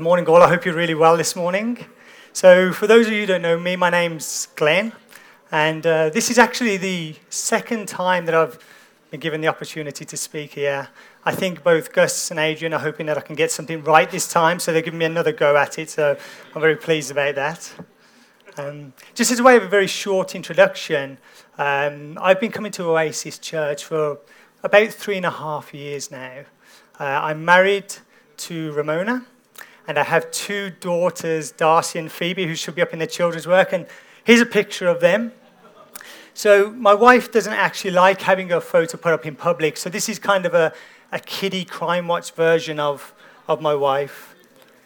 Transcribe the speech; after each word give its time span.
Good 0.00 0.04
morning, 0.04 0.26
all. 0.28 0.42
I 0.42 0.48
hope 0.48 0.64
you're 0.64 0.74
really 0.74 0.94
well 0.94 1.18
this 1.18 1.36
morning. 1.36 1.76
So, 2.32 2.72
for 2.72 2.86
those 2.86 3.06
of 3.06 3.12
you 3.12 3.20
who 3.20 3.26
don't 3.26 3.42
know 3.42 3.58
me, 3.58 3.76
my 3.76 3.90
name's 3.90 4.48
Glenn, 4.56 4.94
and 5.52 5.86
uh, 5.86 6.08
this 6.08 6.30
is 6.30 6.38
actually 6.38 6.78
the 6.78 7.16
second 7.28 7.86
time 7.86 8.24
that 8.24 8.34
I've 8.34 8.58
been 9.10 9.20
given 9.20 9.42
the 9.42 9.48
opportunity 9.48 10.06
to 10.06 10.16
speak 10.16 10.54
here. 10.54 10.88
I 11.26 11.34
think 11.34 11.62
both 11.62 11.92
Gus 11.92 12.30
and 12.30 12.40
Adrian 12.40 12.72
are 12.72 12.80
hoping 12.80 13.04
that 13.08 13.18
I 13.18 13.20
can 13.20 13.36
get 13.36 13.50
something 13.50 13.84
right 13.84 14.10
this 14.10 14.26
time, 14.26 14.58
so 14.58 14.72
they're 14.72 14.80
giving 14.80 14.98
me 14.98 15.04
another 15.04 15.32
go 15.32 15.54
at 15.58 15.78
it, 15.78 15.90
so 15.90 16.16
I'm 16.54 16.62
very 16.62 16.76
pleased 16.76 17.10
about 17.10 17.34
that. 17.34 17.70
Um, 18.56 18.94
just 19.14 19.30
as 19.30 19.38
a 19.38 19.42
way 19.42 19.58
of 19.58 19.64
a 19.64 19.68
very 19.68 19.86
short 19.86 20.34
introduction, 20.34 21.18
um, 21.58 22.16
I've 22.22 22.40
been 22.40 22.52
coming 22.52 22.72
to 22.72 22.84
Oasis 22.84 23.38
Church 23.38 23.84
for 23.84 24.20
about 24.62 24.88
three 24.88 25.18
and 25.18 25.26
a 25.26 25.30
half 25.30 25.74
years 25.74 26.10
now. 26.10 26.44
Uh, 26.98 27.04
I'm 27.04 27.44
married 27.44 27.96
to 28.38 28.72
Ramona, 28.72 29.26
and 29.86 29.98
I 29.98 30.04
have 30.04 30.30
two 30.30 30.70
daughters, 30.70 31.52
Darcy 31.52 31.98
and 31.98 32.10
Phoebe, 32.10 32.46
who 32.46 32.54
should 32.54 32.74
be 32.74 32.82
up 32.82 32.92
in 32.92 32.98
the 32.98 33.06
children's 33.06 33.46
work. 33.46 33.72
And 33.72 33.86
here's 34.24 34.40
a 34.40 34.46
picture 34.46 34.86
of 34.86 35.00
them. 35.00 35.32
So 36.34 36.70
my 36.70 36.94
wife 36.94 37.32
doesn't 37.32 37.52
actually 37.52 37.90
like 37.90 38.20
having 38.22 38.52
a 38.52 38.60
photo 38.60 38.96
put 38.96 39.12
up 39.12 39.26
in 39.26 39.34
public. 39.34 39.76
So 39.76 39.90
this 39.90 40.08
is 40.08 40.18
kind 40.18 40.46
of 40.46 40.54
a, 40.54 40.72
a 41.12 41.18
kiddie 41.18 41.64
crime 41.64 42.08
watch 42.08 42.32
version 42.32 42.78
of, 42.78 43.12
of 43.48 43.60
my 43.60 43.74
wife. 43.74 44.34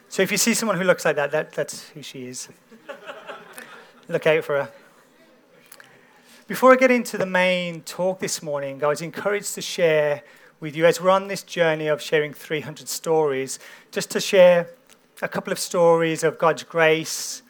So 0.08 0.22
if 0.22 0.30
you 0.30 0.38
see 0.38 0.54
someone 0.54 0.78
who 0.78 0.84
looks 0.84 1.04
like 1.04 1.16
that, 1.16 1.30
that 1.32 1.52
that's 1.52 1.88
who 1.90 2.02
she 2.02 2.26
is. 2.26 2.48
Look 4.08 4.26
out 4.26 4.44
for 4.44 4.62
her. 4.62 4.72
Before 6.46 6.72
I 6.72 6.76
get 6.76 6.90
into 6.90 7.16
the 7.16 7.26
main 7.26 7.82
talk 7.82 8.20
this 8.20 8.42
morning, 8.42 8.84
I 8.84 8.88
was 8.88 9.00
encouraged 9.00 9.54
to 9.54 9.62
share 9.62 10.22
with 10.60 10.76
you 10.76 10.86
as 10.86 11.00
we're 11.00 11.10
on 11.10 11.28
this 11.28 11.42
journey 11.42 11.86
of 11.88 12.02
sharing 12.02 12.32
300 12.32 12.86
stories, 12.86 13.58
just 13.90 14.10
to 14.10 14.20
share 14.20 14.68
a 15.24 15.28
couple 15.28 15.50
of 15.50 15.58
stories 15.58 16.22
of 16.22 16.36
God's 16.36 16.64
grace 16.64 17.40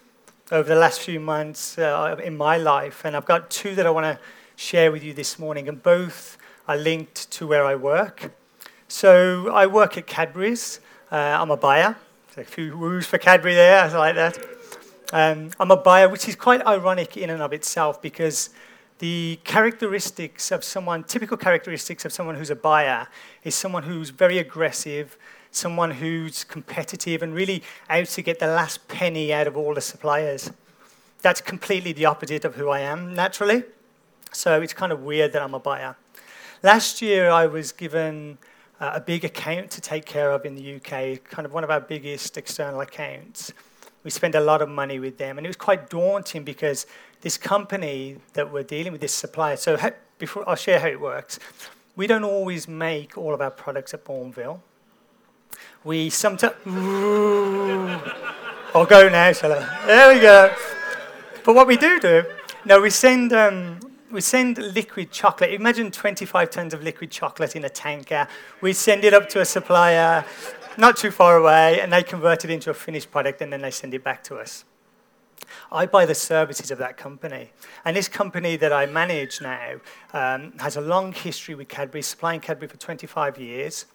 over 0.53 0.69
the 0.69 0.77
last 0.77 1.01
few 1.01 1.19
months 1.19 1.77
uh, 1.77 2.17
in 2.23 2.37
my 2.37 2.57
life. 2.57 3.05
And 3.05 3.17
I've 3.17 3.25
got 3.25 3.51
two 3.51 3.75
that 3.75 3.85
I 3.85 3.91
want 3.91 4.05
to 4.05 4.25
share 4.55 4.93
with 4.93 5.03
you 5.03 5.13
this 5.13 5.41
morning, 5.41 5.69
and 5.69 5.83
both 5.83 6.39
are 6.69 6.77
linked 6.77 7.29
to 7.33 7.49
where 7.49 7.65
I 7.65 7.75
work. 7.75 8.33
So 8.87 9.51
I 9.53 9.67
work 9.67 9.99
at 9.99 10.07
Cadbury's. 10.07 10.79
Uh, 11.11 11.17
I'm 11.17 11.51
a 11.51 11.57
buyer. 11.57 11.97
a 12.37 12.45
few 12.45 12.79
woos 12.79 13.07
for 13.07 13.19
Cadbury 13.19 13.55
there, 13.55 13.81
I 13.81 13.99
like 13.99 14.15
that. 14.15 14.39
Um, 15.13 15.51
I'm 15.59 15.73
a 15.73 15.77
buyer, 15.77 16.09
which 16.09 16.29
is 16.29 16.37
quite 16.37 16.65
ironic 16.65 17.17
in 17.17 17.29
and 17.29 17.43
of 17.43 17.53
itself 17.53 18.01
because 18.01 18.51
the 19.01 19.41
characteristics 19.43 20.53
of 20.53 20.63
someone, 20.63 21.03
typical 21.03 21.37
characteristics 21.37 22.05
of 22.05 22.13
someone 22.13 22.37
who's 22.37 22.51
a 22.51 22.57
buyer, 22.57 23.09
is 23.43 23.57
someone 23.57 23.83
who's 23.83 24.11
very 24.11 24.39
aggressive, 24.39 25.19
someone 25.57 25.93
who's 25.93 26.45
competitive 26.45 27.23
and 27.23 27.35
really 27.35 27.63
out 27.89 28.07
to 28.07 28.23
get 28.23 28.39
the 28.39 28.47
last 28.47 28.87
penny 28.89 29.33
out 29.33 29.47
of 29.47 29.57
all 29.57 29.75
the 29.75 29.81
suppliers. 29.81 30.51
That's 31.23 31.41
completely 31.41 31.93
the 31.93 32.07
opposite 32.07 32.45
of 32.45 32.55
who 32.57 32.69
I 32.69 32.81
am 32.81 33.15
naturally. 33.15 33.65
So 34.33 34.61
it's 34.61 34.73
kind 34.73 34.93
of 34.93 35.03
weird 35.03 35.33
that 35.33 35.43
I'm 35.43 35.55
a 35.55 35.61
buyer. 35.61 35.97
Last 36.63 37.01
year, 37.01 37.31
I 37.31 37.47
was 37.47 37.73
given 37.73 38.39
uh, 38.81 38.93
a 38.95 39.01
big 39.01 39.25
account 39.25 39.71
to 39.73 39.81
take 39.81 40.05
care 40.05 40.31
of 40.33 40.45
in 40.45 40.55
the 40.55 40.77
UK, 40.77 41.23
kind 41.25 41.47
of 41.47 41.53
one 41.53 41.65
of 41.65 41.71
our 41.71 41.81
biggest 41.81 42.37
external 42.37 42.81
accounts. 42.81 43.53
We 44.03 44.11
spent 44.11 44.35
a 44.35 44.41
lot 44.41 44.61
of 44.61 44.69
money 44.69 44.99
with 44.99 45.19
them, 45.19 45.39
and 45.39 45.47
it 45.47 45.49
was 45.49 45.57
quite 45.57 45.89
daunting 45.89 46.43
because 46.43 46.87
this 47.21 47.39
company 47.39 48.17
that 48.35 48.53
we're 48.53 48.63
dealing 48.63 48.93
with, 48.93 49.01
this 49.01 49.15
supplier, 49.15 49.57
so 49.57 49.79
before 50.19 50.49
I'll 50.49 50.57
share 50.57 50.81
how 50.81 50.89
it 50.89 51.01
works. 51.01 51.39
We 51.97 52.07
don't 52.07 52.25
always 52.25 52.67
make 52.67 53.17
all 53.17 53.33
of 53.33 53.41
our 53.41 53.51
products 53.51 53.95
at 53.95 54.05
Bournville 54.05 54.61
we 55.85 56.11
sometimes. 56.11 56.55
I'll 58.75 58.87
go 58.87 59.09
now, 59.09 59.31
shall 59.33 59.53
I? 59.53 59.87
There 59.87 60.15
we 60.15 60.21
go. 60.21 60.53
But 61.45 61.55
what 61.55 61.67
we 61.67 61.77
do 61.77 62.01
do, 62.01 62.25
no, 62.65 62.81
we 62.81 62.91
send 62.91 63.33
um, 63.33 63.79
we 64.11 64.21
send 64.21 64.59
liquid 64.59 65.11
chocolate. 65.11 65.53
Imagine 65.53 65.91
25 65.91 66.51
tons 66.51 66.75
of 66.75 66.83
liquid 66.83 67.11
chocolate 67.11 67.55
in 67.55 67.65
a 67.65 67.69
tanker. 67.69 68.27
We 68.63 68.73
send 68.73 69.05
it 69.05 69.13
up 69.13 69.29
to 69.31 69.41
a 69.41 69.45
supplier, 69.45 70.25
not 70.79 70.97
too 70.97 71.11
far 71.11 71.37
away, 71.37 71.81
and 71.81 71.93
they 71.93 72.03
convert 72.03 72.45
it 72.45 72.51
into 72.51 72.71
a 72.71 72.75
finished 72.75 73.11
product, 73.11 73.43
and 73.43 73.53
then 73.53 73.61
they 73.61 73.71
send 73.71 73.93
it 73.93 74.03
back 74.03 74.25
to 74.25 74.37
us. 74.37 74.65
I 75.71 75.87
buy 75.87 76.07
the 76.07 76.15
services 76.15 76.71
of 76.71 76.79
that 76.79 76.97
company. 76.97 77.51
And 77.85 77.97
this 77.97 78.09
company 78.09 78.57
that 78.57 78.73
I 78.73 78.87
manage 78.87 79.43
now 79.43 79.75
um, 80.13 80.53
has 80.59 80.77
a 80.77 80.81
long 80.81 81.13
history 81.13 81.55
with 81.55 81.69
Cadbury, 81.69 82.03
supplying 82.03 82.41
Cadbury 82.41 82.69
for 82.69 82.79
25 82.79 83.39
years 83.39 83.87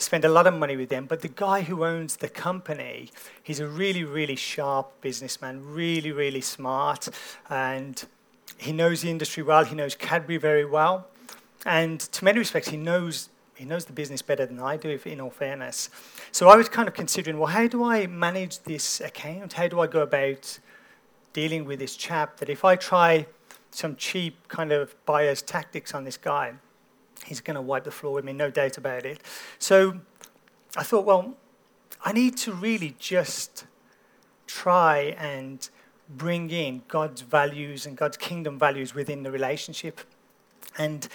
spend 0.00 0.24
a 0.24 0.28
lot 0.28 0.46
of 0.46 0.54
money 0.54 0.76
with 0.76 0.88
them. 0.88 1.06
But 1.06 1.20
the 1.20 1.28
guy 1.28 1.62
who 1.62 1.84
owns 1.84 2.16
the 2.16 2.28
company, 2.28 3.10
he's 3.42 3.60
a 3.60 3.66
really, 3.66 4.02
really 4.02 4.36
sharp 4.36 5.00
businessman, 5.00 5.62
really, 5.64 6.10
really 6.10 6.40
smart, 6.40 7.08
and 7.48 8.02
he 8.56 8.72
knows 8.72 9.02
the 9.02 9.10
industry 9.10 9.42
well. 9.42 9.64
He 9.64 9.74
knows 9.74 9.94
Cadbury 9.94 10.38
very 10.38 10.64
well, 10.64 11.06
and 11.64 12.00
to 12.00 12.24
many 12.24 12.38
respects, 12.38 12.68
he 12.68 12.76
knows 12.76 13.28
he 13.54 13.66
knows 13.66 13.84
the 13.84 13.92
business 13.92 14.22
better 14.22 14.46
than 14.46 14.58
I 14.58 14.78
do. 14.78 14.88
If, 14.88 15.06
in 15.06 15.20
all 15.20 15.30
fairness, 15.30 15.90
so 16.32 16.48
I 16.48 16.56
was 16.56 16.68
kind 16.68 16.88
of 16.88 16.94
considering, 16.94 17.38
well, 17.38 17.52
how 17.52 17.66
do 17.66 17.84
I 17.84 18.06
manage 18.06 18.60
this 18.60 19.00
account? 19.00 19.52
How 19.52 19.68
do 19.68 19.80
I 19.80 19.86
go 19.86 20.00
about 20.00 20.58
dealing 21.34 21.66
with 21.66 21.78
this 21.78 21.94
chap? 21.94 22.38
That 22.38 22.48
if 22.48 22.64
I 22.64 22.76
try 22.76 23.26
some 23.70 23.96
cheap 23.96 24.48
kind 24.48 24.72
of 24.72 24.94
buyer's 25.04 25.42
tactics 25.42 25.94
on 25.94 26.04
this 26.04 26.16
guy 26.16 26.54
He's 27.26 27.40
going 27.40 27.54
to 27.54 27.60
wipe 27.60 27.84
the 27.84 27.90
floor 27.90 28.14
with 28.14 28.24
me, 28.24 28.32
no 28.32 28.50
doubt 28.50 28.78
about 28.78 29.04
it. 29.04 29.20
So 29.58 30.00
I 30.76 30.82
thought, 30.82 31.04
well, 31.04 31.36
I 32.04 32.12
need 32.12 32.36
to 32.38 32.52
really 32.52 32.96
just 32.98 33.66
try 34.46 35.14
and 35.18 35.68
bring 36.08 36.50
in 36.50 36.82
God's 36.88 37.20
values 37.20 37.86
and 37.86 37.96
God's 37.96 38.16
kingdom 38.16 38.58
values 38.58 38.94
within 38.94 39.22
the 39.22 39.30
relationship 39.30 40.00
and 40.76 41.06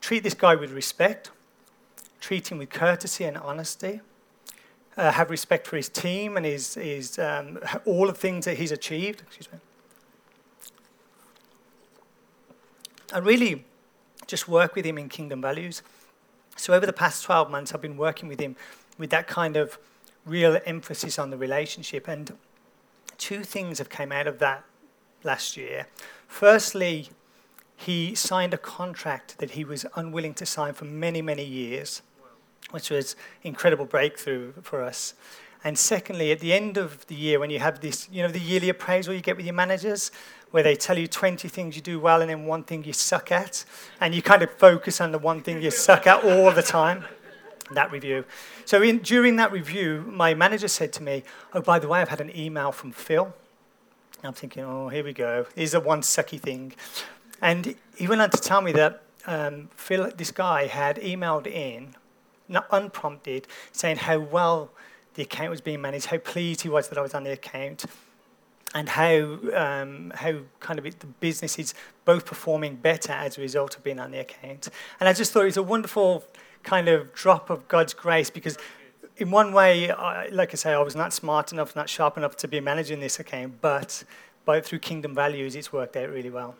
treat 0.00 0.22
this 0.22 0.34
guy 0.34 0.54
with 0.54 0.72
respect, 0.72 1.30
treat 2.20 2.50
him 2.50 2.58
with 2.58 2.70
courtesy 2.70 3.24
and 3.24 3.36
honesty, 3.38 4.00
uh, 4.96 5.12
have 5.12 5.30
respect 5.30 5.66
for 5.66 5.76
his 5.76 5.88
team 5.88 6.36
and 6.36 6.44
his, 6.44 6.74
his, 6.74 7.18
um, 7.18 7.58
all 7.84 8.06
the 8.06 8.12
things 8.12 8.44
that 8.44 8.56
he's 8.56 8.72
achieved. 8.72 9.22
Excuse 9.22 9.52
me. 9.52 9.58
And 13.12 13.24
really 13.24 13.64
just 14.30 14.48
work 14.48 14.74
with 14.74 14.86
him 14.86 14.96
in 14.96 15.08
kingdom 15.08 15.42
values. 15.42 15.82
So 16.56 16.72
over 16.72 16.86
the 16.86 16.92
past 16.92 17.24
12 17.24 17.50
months, 17.50 17.74
I've 17.74 17.82
been 17.82 17.96
working 17.96 18.28
with 18.28 18.40
him 18.40 18.56
with 18.96 19.10
that 19.10 19.26
kind 19.26 19.56
of 19.56 19.78
real 20.24 20.58
emphasis 20.64 21.18
on 21.18 21.30
the 21.30 21.36
relationship. 21.36 22.06
And 22.06 22.36
two 23.18 23.42
things 23.42 23.78
have 23.78 23.88
come 23.88 24.12
out 24.12 24.26
of 24.26 24.38
that 24.38 24.64
last 25.24 25.56
year. 25.56 25.86
Firstly, 26.28 27.10
he 27.76 28.14
signed 28.14 28.54
a 28.54 28.58
contract 28.58 29.38
that 29.38 29.52
he 29.52 29.64
was 29.64 29.84
unwilling 29.96 30.34
to 30.34 30.46
sign 30.46 30.74
for 30.74 30.84
many, 30.84 31.22
many 31.22 31.44
years, 31.44 32.02
which 32.70 32.90
was 32.90 33.16
incredible 33.42 33.86
breakthrough 33.86 34.52
for 34.62 34.82
us. 34.82 35.14
And 35.64 35.78
secondly, 35.78 36.30
at 36.32 36.40
the 36.40 36.52
end 36.52 36.76
of 36.76 37.06
the 37.08 37.14
year, 37.14 37.38
when 37.38 37.50
you 37.50 37.58
have 37.58 37.80
this, 37.80 38.08
you 38.10 38.22
know, 38.22 38.28
the 38.28 38.38
yearly 38.38 38.68
appraisal 38.68 39.12
you 39.12 39.20
get 39.20 39.36
with 39.36 39.44
your 39.44 39.54
managers, 39.54 40.10
where 40.50 40.62
they 40.62 40.74
tell 40.74 40.98
you 40.98 41.06
20 41.06 41.48
things 41.48 41.76
you 41.76 41.82
do 41.82 42.00
well 42.00 42.20
and 42.20 42.30
then 42.30 42.44
one 42.44 42.64
thing 42.64 42.84
you 42.84 42.92
suck 42.92 43.30
at, 43.30 43.64
and 44.00 44.14
you 44.14 44.22
kind 44.22 44.42
of 44.42 44.50
focus 44.52 45.00
on 45.00 45.12
the 45.12 45.18
one 45.18 45.42
thing 45.42 45.62
you 45.62 45.70
suck 45.70 46.06
at 46.06 46.24
all 46.24 46.50
the 46.50 46.62
time. 46.62 47.04
That 47.72 47.92
review. 47.92 48.24
So 48.64 48.82
in, 48.82 48.98
during 48.98 49.36
that 49.36 49.52
review, 49.52 50.04
my 50.08 50.34
manager 50.34 50.66
said 50.66 50.92
to 50.94 51.04
me, 51.04 51.22
"Oh, 51.52 51.60
by 51.60 51.78
the 51.78 51.86
way, 51.86 52.00
I've 52.00 52.08
had 52.08 52.20
an 52.20 52.36
email 52.36 52.72
from 52.72 52.90
Phil." 52.90 53.32
I'm 54.24 54.32
thinking, 54.32 54.64
"Oh, 54.64 54.88
here 54.88 55.04
we 55.04 55.12
go. 55.12 55.46
Here's 55.54 55.70
the 55.70 55.78
one 55.78 56.02
sucky 56.02 56.40
thing," 56.40 56.72
and 57.40 57.76
he 57.96 58.08
went 58.08 58.22
on 58.22 58.30
to 58.30 58.38
tell 58.38 58.60
me 58.60 58.72
that 58.72 59.02
um, 59.26 59.68
Phil, 59.76 60.10
this 60.16 60.32
guy, 60.32 60.66
had 60.66 60.96
emailed 60.96 61.46
in, 61.46 61.94
not 62.48 62.66
unprompted, 62.72 63.46
saying 63.70 63.98
how 63.98 64.18
well 64.18 64.70
the 65.14 65.22
account 65.22 65.50
was 65.50 65.60
being 65.60 65.80
managed, 65.80 66.06
how 66.06 66.18
pleased 66.18 66.62
he 66.62 66.68
was 66.68 66.88
that 66.88 66.98
I 66.98 67.02
was 67.02 67.14
on 67.14 67.22
the 67.22 67.32
account, 67.32 67.86
and 68.74 68.88
how 68.88 69.38
um, 69.54 70.12
how 70.14 70.34
kind 70.60 70.78
of 70.78 70.86
it, 70.86 71.00
the 71.00 71.06
business 71.06 71.58
is 71.58 71.74
both 72.04 72.24
performing 72.24 72.76
better 72.76 73.12
as 73.12 73.36
a 73.36 73.40
result 73.40 73.76
of 73.76 73.82
being 73.82 73.98
on 73.98 74.12
the 74.12 74.20
account. 74.20 74.68
And 75.00 75.08
I 75.08 75.12
just 75.12 75.32
thought 75.32 75.42
it 75.42 75.46
was 75.46 75.56
a 75.56 75.62
wonderful 75.62 76.24
kind 76.62 76.88
of 76.88 77.12
drop 77.14 77.50
of 77.50 77.68
God's 77.68 77.94
grace 77.94 78.30
because. 78.30 78.58
In 79.16 79.30
one 79.30 79.52
way, 79.52 79.90
I, 79.90 80.28
like 80.28 80.54
I 80.54 80.56
say, 80.56 80.72
I 80.72 80.80
was 80.80 80.96
not 80.96 81.12
smart 81.12 81.52
enough, 81.52 81.76
not 81.76 81.90
sharp 81.90 82.16
enough 82.16 82.38
to 82.38 82.48
be 82.48 82.58
managing 82.58 83.00
this 83.00 83.20
account, 83.20 83.60
but, 83.60 84.02
but 84.46 84.64
through 84.64 84.78
kingdom 84.78 85.14
values, 85.14 85.56
it's 85.56 85.70
worked 85.70 85.94
out 85.98 86.08
really 86.08 86.30
well. 86.30 86.54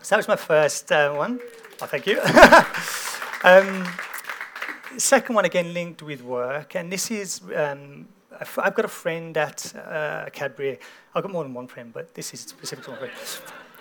So 0.00 0.14
that 0.14 0.16
was 0.16 0.28
my 0.28 0.36
first 0.36 0.90
uh, 0.90 1.12
one. 1.12 1.38
Oh, 1.82 1.86
thank 1.86 2.06
you. 2.06 2.18
um, 3.44 3.86
second 4.98 5.34
one, 5.34 5.44
again, 5.44 5.74
linked 5.74 6.02
with 6.02 6.22
work, 6.22 6.74
and 6.76 6.90
this 6.90 7.10
is 7.10 7.42
um, 7.54 8.08
I've 8.58 8.74
got 8.74 8.84
a 8.84 8.88
friend 8.88 9.36
at 9.36 9.74
uh, 9.76 10.30
Cadbury. 10.32 10.78
I've 11.14 11.22
got 11.22 11.32
more 11.32 11.44
than 11.44 11.54
one 11.54 11.66
friend, 11.66 11.92
but 11.92 12.14
this 12.14 12.34
is 12.34 12.40
specific 12.40 12.84
to 12.84 12.90
one 12.90 12.98
friend. 12.98 13.12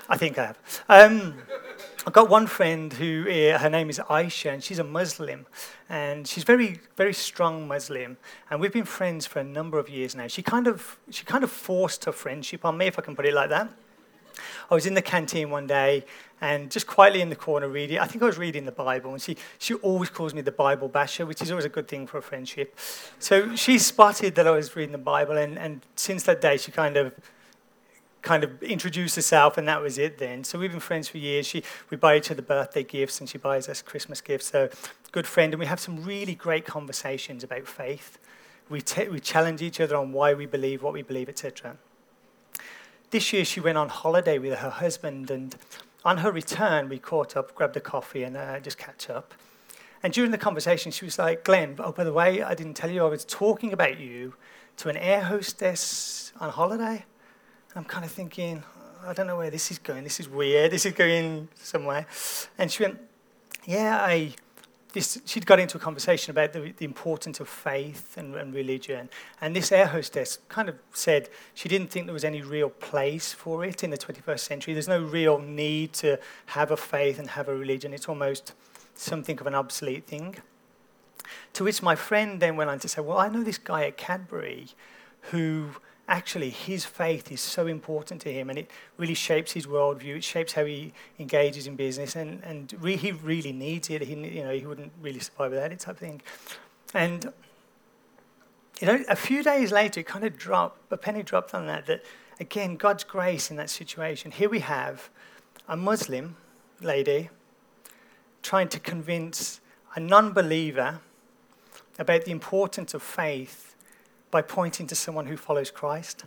I 0.10 0.18
think 0.18 0.38
I 0.38 0.48
have. 0.48 0.58
Um, 0.90 1.36
I've 2.06 2.14
got 2.14 2.30
one 2.30 2.48
friend 2.48 2.92
who, 2.92 3.26
uh, 3.30 3.58
her 3.60 3.70
name 3.70 3.90
is 3.90 4.00
Aisha, 4.00 4.52
and 4.54 4.64
she's 4.64 4.80
a 4.80 4.84
Muslim. 4.84 5.46
And 5.88 6.28
she's 6.28 6.44
very, 6.44 6.80
very 6.98 7.14
strong 7.14 7.68
Muslim. 7.68 8.18
And 8.50 8.60
we've 8.60 8.74
been 8.74 8.86
friends 8.86 9.26
for 9.26 9.40
a 9.40 9.44
number 9.44 9.78
of 9.80 9.88
years 9.88 10.16
now. 10.16 10.28
She 10.28 10.42
kind 10.42 10.68
of, 10.68 11.00
she 11.12 11.24
kind 11.24 11.44
of 11.44 11.52
forced 11.52 12.06
her 12.06 12.12
friendship 12.12 12.66
on 12.66 12.78
me, 12.78 12.88
if 12.88 12.98
I 12.98 13.02
can 13.02 13.16
put 13.16 13.26
it 13.26 13.34
like 13.34 13.50
that. 13.50 13.70
I 14.70 14.74
was 14.74 14.86
in 14.86 14.94
the 14.94 15.02
canteen 15.02 15.50
one 15.50 15.68
day 15.68 16.06
and 16.42 16.72
just 16.72 16.88
quietly 16.88 17.22
in 17.22 17.30
the 17.30 17.36
corner 17.36 17.70
reading. 17.70 18.00
I 18.00 18.08
think 18.08 18.24
I 18.24 18.26
was 18.26 18.38
reading 18.38 18.66
the 18.66 18.72
Bible, 18.72 19.12
and 19.12 19.22
she, 19.22 19.38
she 19.60 19.76
always 19.76 20.10
calls 20.10 20.34
me 20.34 20.42
the 20.42 20.52
Bible 20.52 20.88
basher, 20.88 21.26
which 21.26 21.42
is 21.42 21.52
always 21.52 21.66
a 21.66 21.70
good 21.70 21.88
thing 21.88 22.08
for 22.08 22.18
a 22.18 22.22
friendship. 22.22 22.78
So 23.20 23.56
she 23.56 23.78
spotted 23.78 24.34
that 24.36 24.48
I 24.48 24.52
was 24.52 24.76
reading 24.76 24.92
the 24.92 24.98
Bible, 24.98 25.38
and, 25.38 25.58
and 25.58 25.86
since 25.96 26.24
that 26.24 26.42
day, 26.42 26.58
she 26.58 26.72
kind 26.72 26.98
of 26.98 27.14
kind 28.22 28.44
of 28.44 28.62
introduced 28.62 29.16
herself, 29.16 29.58
and 29.58 29.68
that 29.68 29.82
was 29.82 29.98
it 29.98 30.18
then. 30.18 30.44
So 30.44 30.60
we've 30.60 30.72
been 30.72 30.80
friends 30.80 31.08
for 31.08 31.18
years. 31.18 31.48
She, 31.48 31.64
we 31.90 31.98
buy 31.98 32.18
each 32.18 32.30
other 32.30 32.42
birthday 32.42 32.84
gifts, 32.84 33.20
and 33.20 33.28
she 33.28 33.38
buys 33.38 33.68
us 33.68 33.82
Christmas 33.82 34.22
gifts. 34.22 34.48
So 34.48 34.70
good 35.12 35.28
friend, 35.28 35.54
and 35.54 35.60
we 35.60 35.66
have 35.66 35.80
some 35.80 36.04
really 36.04 36.36
great 36.36 36.66
conversations 36.66 37.44
about 37.44 37.68
faith. 37.68 38.20
We, 38.70 38.84
we 39.10 39.20
challenge 39.20 39.62
each 39.62 39.80
other 39.80 39.96
on 39.96 40.12
why 40.12 40.34
we 40.34 40.46
believe 40.46 40.84
what 40.84 40.94
we 40.94 41.02
believe, 41.02 41.30
etc. 41.30 41.78
This 43.10 43.34
year, 43.34 43.44
she 43.44 43.60
went 43.60 43.78
on 43.78 43.90
holiday 43.90 44.38
with 44.38 44.60
her 44.60 44.70
husband, 44.70 45.30
and 45.32 45.56
on 46.04 46.18
her 46.20 46.32
return, 46.32 46.90
we 46.90 47.00
caught 47.00 47.38
up, 47.38 47.54
grabbed 47.56 47.78
a 47.78 47.80
coffee, 47.80 48.24
and 48.24 48.36
uh, 48.36 48.60
just 48.60 48.78
catch 48.78 49.10
up. 49.10 49.34
And 50.04 50.12
during 50.12 50.32
the 50.32 50.38
conversation, 50.38 50.92
she 50.92 51.06
was 51.06 51.20
like, 51.20 51.44
Glenn, 51.44 51.76
oh, 51.80 51.92
by 51.92 52.04
the 52.04 52.14
way, 52.14 52.42
I 52.42 52.56
didn't 52.56 52.74
tell 52.74 52.90
you 52.90 53.06
I 53.06 53.10
was 53.10 53.24
talking 53.24 53.72
about 53.72 54.00
you 54.00 54.34
to 54.78 54.90
an 54.90 54.98
air 54.98 55.22
hostess 55.22 56.34
on 56.40 56.50
holiday. 56.50 57.06
I'm 57.76 57.86
kind 57.86 58.04
of 58.04 58.12
thinking, 58.12 58.64
I 59.06 59.14
don't 59.14 59.28
know 59.28 59.38
where 59.38 59.52
this 59.52 59.70
is 59.72 59.78
going. 59.78 60.04
This 60.04 60.20
is 60.20 60.28
weird. 60.28 60.72
This 60.72 60.86
is 60.86 60.94
going 60.94 61.48
somewhere. 61.56 62.08
And 62.58 62.72
she 62.72 62.84
went, 62.84 63.00
Yeah, 63.66 63.98
I. 64.02 64.34
This, 64.94 65.22
she'd 65.26 65.46
got 65.46 65.60
into 65.60 65.78
a 65.78 65.80
conversation 65.80 66.32
about 66.32 66.52
the, 66.52 66.74
the 66.76 66.84
importance 66.84 67.40
of 67.40 67.48
faith 67.48 68.18
and, 68.18 68.36
and, 68.36 68.54
religion. 68.54 69.10
And 69.40 69.56
this 69.56 69.72
air 69.72 69.88
hostess 69.88 70.40
kind 70.50 70.68
of 70.68 70.76
said 70.92 71.30
she 71.54 71.70
didn't 71.70 71.92
think 71.92 72.08
there 72.08 72.14
was 72.14 72.26
any 72.26 72.42
real 72.42 72.70
place 72.70 73.32
for 73.32 73.64
it 73.64 73.86
in 73.86 73.90
the 73.90 73.98
21st 73.98 74.40
century. 74.40 74.74
There's 74.74 74.90
no 74.90 75.02
real 75.02 75.38
need 75.40 75.94
to 75.94 76.20
have 76.48 76.72
a 76.72 76.78
faith 76.78 77.20
and 77.20 77.30
have 77.30 77.48
a 77.48 77.56
religion. 77.56 77.94
It's 77.94 78.10
almost 78.10 78.54
something 78.96 79.40
of 79.40 79.48
an 79.48 79.56
obsolete 79.56 80.08
thing. 80.08 80.36
To 81.54 81.64
which 81.64 81.82
my 81.82 81.96
friend 81.96 82.42
then 82.42 82.58
went 82.58 82.70
on 82.70 82.80
to 82.80 82.90
say, 82.90 83.02
Well, 83.02 83.18
I 83.18 83.30
know 83.30 83.44
this 83.44 83.58
guy 83.58 83.86
at 83.86 83.96
Cadbury 83.96 84.68
who 85.30 85.70
actually 86.12 86.50
his 86.50 86.84
faith 86.84 87.32
is 87.32 87.40
so 87.40 87.68
important 87.68 88.20
to 88.22 88.32
him 88.32 88.50
and 88.50 88.60
it 88.60 88.70
really 88.98 89.14
shapes 89.14 89.54
his 89.54 89.66
worldview. 89.66 90.18
It 90.18 90.26
shapes 90.26 90.52
how 90.52 90.66
he 90.66 90.92
engages 91.18 91.68
in 91.68 91.78
business 91.78 92.18
and, 92.18 92.44
and 92.44 92.76
re- 92.82 92.98
he 92.98 93.14
really 93.14 93.54
needs 93.54 93.90
it. 93.90 94.02
He, 94.02 94.14
you 94.14 94.44
know, 94.44 94.52
he 94.52 94.66
wouldn't 94.66 94.92
really 95.02 95.22
survive 95.22 95.52
without 95.52 95.72
it 95.72 95.80
type 95.80 95.98
thing. 95.98 96.22
And, 96.94 97.32
you 98.82 98.88
know, 98.88 99.02
a 99.08 99.16
few 99.16 99.42
days 99.42 99.72
later, 99.72 100.02
it 100.02 100.06
kind 100.06 100.26
of 100.26 100.38
dropped, 100.38 100.92
a 100.92 100.98
penny 100.98 101.24
dropped 101.24 101.54
on 101.54 101.66
that, 101.68 101.86
that 101.86 102.04
again, 102.42 102.76
God's 102.76 103.06
grace 103.06 103.50
in 103.50 103.56
that 103.56 103.70
situation. 103.70 104.32
Here 104.32 104.50
we 104.50 104.60
have 104.60 105.10
a 105.70 105.78
Muslim 105.78 106.36
lady 106.82 107.30
trying 108.44 108.68
to 108.68 108.82
convince 108.82 109.62
a 109.96 110.02
non 110.02 110.34
believer 110.34 111.00
about 111.98 112.26
the 112.26 112.32
importance 112.32 112.94
of 112.94 113.02
faith 113.02 113.71
by 114.32 114.42
pointing 114.42 114.88
to 114.88 114.96
someone 114.96 115.28
who 115.28 115.38
follows 115.38 115.70
Christ. 115.70 116.24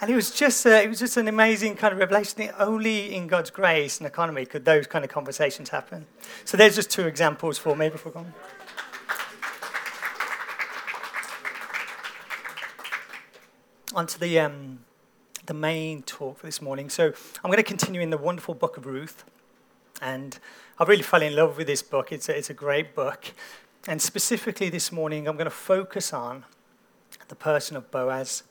And 0.00 0.10
it 0.10 0.14
was 0.14 0.30
just 0.30 0.64
a, 0.66 0.82
it 0.82 0.88
was 0.88 0.98
just 0.98 1.16
an 1.16 1.26
amazing 1.26 1.76
kind 1.76 1.92
of 1.92 1.98
revelation. 1.98 2.50
Only 2.58 3.14
in 3.14 3.26
God's 3.26 3.50
grace 3.50 3.98
and 3.98 4.06
economy 4.06 4.44
could 4.44 4.64
those 4.64 4.86
kind 4.86 5.04
of 5.04 5.10
conversations 5.10 5.70
happen. 5.70 6.06
So 6.44 6.56
there's 6.56 6.76
just 6.76 6.90
two 6.90 7.06
examples 7.06 7.56
for 7.56 7.74
me 7.74 7.88
before 7.88 8.12
going. 8.12 8.32
On 13.94 14.06
to 14.06 14.20
the, 14.20 14.38
um, 14.38 14.80
the 15.46 15.54
main 15.54 16.02
talk 16.02 16.38
for 16.38 16.46
this 16.46 16.60
morning. 16.60 16.90
So 16.90 17.06
I'm 17.42 17.50
going 17.50 17.56
to 17.56 17.62
continue 17.62 18.02
in 18.02 18.10
the 18.10 18.18
wonderful 18.18 18.54
book 18.54 18.76
of 18.76 18.84
Ruth. 18.84 19.24
And 20.02 20.38
I 20.78 20.84
really 20.84 21.02
fell 21.02 21.22
in 21.22 21.34
love 21.34 21.56
with 21.56 21.66
this 21.66 21.82
book. 21.82 22.12
It's 22.12 22.28
a, 22.28 22.36
it's 22.36 22.50
a 22.50 22.54
great 22.54 22.94
book. 22.94 23.32
And 23.88 24.02
specifically 24.02 24.68
this 24.68 24.92
morning, 24.92 25.26
I'm 25.26 25.36
going 25.36 25.46
to 25.46 25.50
focus 25.50 26.12
on 26.12 26.44
the 27.28 27.34
person 27.34 27.76
of 27.76 27.90
Boaz. 27.90 28.42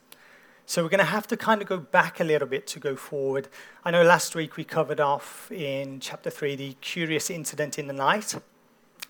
So 0.68 0.82
we're 0.82 0.88
going 0.88 0.98
to 0.98 1.04
have 1.04 1.28
to 1.28 1.36
kind 1.36 1.62
of 1.62 1.68
go 1.68 1.78
back 1.78 2.18
a 2.18 2.24
little 2.24 2.48
bit 2.48 2.66
to 2.68 2.80
go 2.80 2.96
forward. 2.96 3.48
I 3.84 3.92
know 3.92 4.02
last 4.02 4.34
week 4.34 4.56
we 4.56 4.64
covered 4.64 4.98
off 4.98 5.50
in 5.52 6.00
chapter 6.00 6.28
3 6.28 6.56
the 6.56 6.72
curious 6.80 7.30
incident 7.30 7.78
in 7.78 7.86
the 7.86 7.92
night. 7.92 8.34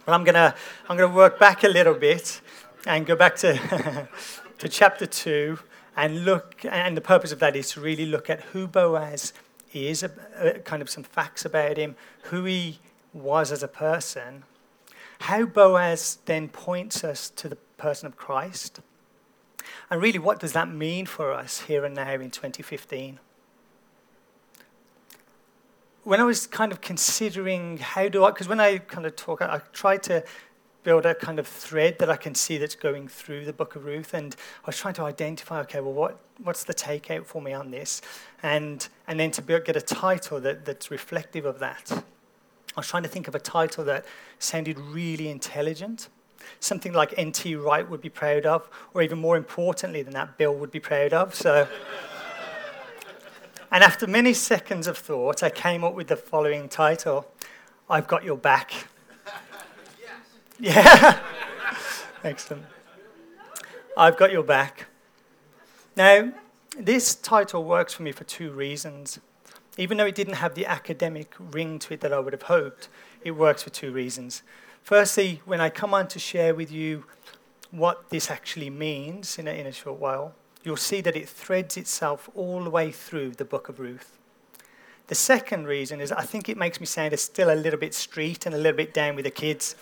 But 0.05 0.13
I'm 0.13 0.23
going 0.23 0.35
to, 0.35 0.55
I'm 0.89 0.97
going 0.99 1.11
to 1.11 1.17
work 1.17 1.39
back 1.39 1.65
a 1.65 1.69
little 1.69 1.95
bit 1.95 2.43
and 2.87 3.07
go 3.07 3.17
back 3.17 3.37
to, 3.37 4.09
to 4.59 4.69
chapter 4.69 5.07
2 5.07 5.59
and 5.97 6.27
look, 6.27 6.63
and 6.65 6.95
the 6.95 7.01
purpose 7.01 7.33
of 7.33 7.39
that 7.39 7.57
is 7.57 7.71
to 7.71 7.81
really 7.81 8.05
look 8.05 8.29
at 8.29 8.43
who 8.43 8.67
Boaz 8.67 9.33
is, 9.73 10.05
uh, 10.05 10.59
kind 10.65 10.83
of 10.83 10.91
some 10.91 11.05
facts 11.05 11.47
about 11.47 11.79
him, 11.79 11.97
who 12.25 12.45
he 12.45 12.81
was 13.15 13.51
as 13.51 13.63
a 13.63 13.69
person, 13.69 14.45
how 15.21 15.47
Boaz 15.47 16.19
then 16.27 16.49
points 16.49 17.03
us 17.03 17.31
to 17.31 17.49
the 17.49 17.57
person 17.79 18.07
of 18.07 18.17
Christ 18.17 18.81
and 19.91 20.01
really, 20.01 20.19
what 20.19 20.41
does 20.41 20.53
that 20.53 20.69
mean 20.69 21.07
for 21.07 21.33
us 21.33 21.63
here 21.63 21.85
and 21.85 21.95
now 21.95 22.13
in 22.13 22.31
2015? 22.31 23.19
When 26.05 26.21
I 26.21 26.25
was 26.25 26.47
kind 26.47 26.73
of 26.73 26.81
considering 26.81 27.79
how 27.79 28.09
do 28.09 28.25
I, 28.25 28.31
because 28.31 28.49
when 28.49 28.61
I 28.61 28.79
kind 28.79 29.07
of 29.07 29.17
talk, 29.17 29.43
I, 29.43 29.57
I 29.57 29.61
try 29.73 29.97
to 29.99 30.25
build 30.87 31.05
a 31.05 31.17
kind 31.17 31.41
of 31.41 31.49
thread 31.49 31.99
that 31.99 32.09
I 32.09 32.17
can 32.17 32.33
see 32.33 32.59
that's 32.59 32.77
going 32.77 33.09
through 33.09 33.45
the 33.45 33.53
book 33.53 33.75
of 33.75 33.85
Ruth. 33.85 34.15
And 34.15 34.37
I 34.63 34.67
was 34.69 34.77
trying 34.77 34.95
to 34.95 35.03
identify, 35.03 35.59
okay, 35.63 35.81
well, 35.81 35.93
what, 35.93 36.21
what's 36.45 36.63
the 36.63 36.75
takeout 36.75 37.27
for 37.27 37.43
me 37.43 37.53
on 37.53 37.73
this? 37.73 38.03
And, 38.45 38.89
and 39.09 39.19
then 39.19 39.33
to 39.33 39.43
be, 39.43 39.59
get 39.59 39.75
a 39.75 39.81
title 39.81 40.41
that, 40.43 40.65
that's 40.65 40.93
reflective 40.93 41.45
of 41.45 41.59
that. 41.59 41.91
I 41.91 42.81
was 42.81 42.87
trying 42.87 43.03
to 43.03 43.09
think 43.09 43.27
of 43.27 43.35
a 43.35 43.41
title 43.41 43.85
that 43.87 44.07
sounded 44.39 44.79
really 44.79 45.29
intelligent 45.29 46.09
something 46.61 46.93
like 46.93 47.15
N.T. 47.17 47.57
Wright 47.57 47.89
would 47.89 48.01
be 48.01 48.09
proud 48.09 48.47
of, 48.47 48.69
or 48.95 49.03
even 49.03 49.19
more 49.19 49.37
importantly 49.37 50.03
than 50.03 50.13
that, 50.15 50.39
Bill 50.39 50.55
would 50.55 50.71
be 50.71 50.81
proud 50.81 51.13
of. 51.13 51.35
So, 51.35 51.69
and 53.71 53.83
after 53.83 54.07
many 54.07 54.33
seconds 54.33 54.87
of 54.87 54.97
thought, 54.97 55.43
I 55.43 55.51
came 55.51 55.85
up 55.85 55.95
with 55.95 56.09
the 56.09 56.17
following 56.17 56.69
title: 56.69 57.27
"I've 57.89 58.07
Got 58.07 58.25
Your 58.25 58.37
Back." 58.37 58.73
Yeah, 60.59 61.19
excellent. 62.25 62.65
I've 63.97 64.17
got 64.17 64.31
your 64.31 64.43
back. 64.43 64.87
Now, 65.97 66.33
this 66.79 67.15
title 67.15 67.65
works 67.65 67.95
for 67.95 68.03
me 68.03 68.13
for 68.13 68.25
two 68.25 68.51
reasons. 68.51 69.21
Even 69.77 69.99
though 69.99 70.07
it 70.07 70.15
didn't 70.15 70.35
have 70.35 70.55
the 70.55 70.67
academic 70.67 71.35
ring 71.39 71.79
to 71.81 71.95
it 71.95 72.01
that 72.01 72.13
I 72.13 72.19
would 72.19 72.33
have 72.33 72.43
hoped, 72.43 72.89
it 73.23 73.33
works 73.33 73.63
for 73.63 73.71
two 73.71 73.93
reasons. 73.93 74.43
Firstly, 74.83 75.43
when 75.45 75.61
I 75.61 75.69
come 75.69 75.93
on 75.93 76.09
to 76.09 76.19
share 76.19 76.55
with 76.55 76.71
you 76.71 77.05
what 77.71 78.11
this 78.11 78.31
actually 78.31 78.71
means 78.71 79.39
in 79.39 79.49
a, 79.49 79.51
in 79.51 79.67
a 79.67 79.73
short 79.73 79.99
while, 79.99 80.35
you'll 80.63 80.77
see 80.77 81.01
that 81.03 81.17
it 81.17 81.29
threads 81.29 81.77
itself 81.77 82.31
all 82.35 82.65
the 82.65 82.71
way 82.71 82.91
through 82.91 83.33
the 83.33 83.45
book 83.45 83.69
of 83.69 83.81
Ruth. 83.81 84.17
The 85.09 85.15
second 85.15 85.67
reason 85.67 86.01
is 86.01 86.11
I 86.11 86.23
think 86.23 86.49
it 86.49 86.57
makes 86.57 86.81
me 86.81 86.87
sound 86.87 87.19
still 87.19 87.53
a 87.53 87.55
little 87.55 87.79
bit 87.79 87.95
street 87.95 88.47
and 88.47 88.55
a 88.55 88.59
little 88.59 88.77
bit 88.77 88.95
down 88.95 89.15
with 89.15 89.25
the 89.25 89.31
kids, 89.31 89.77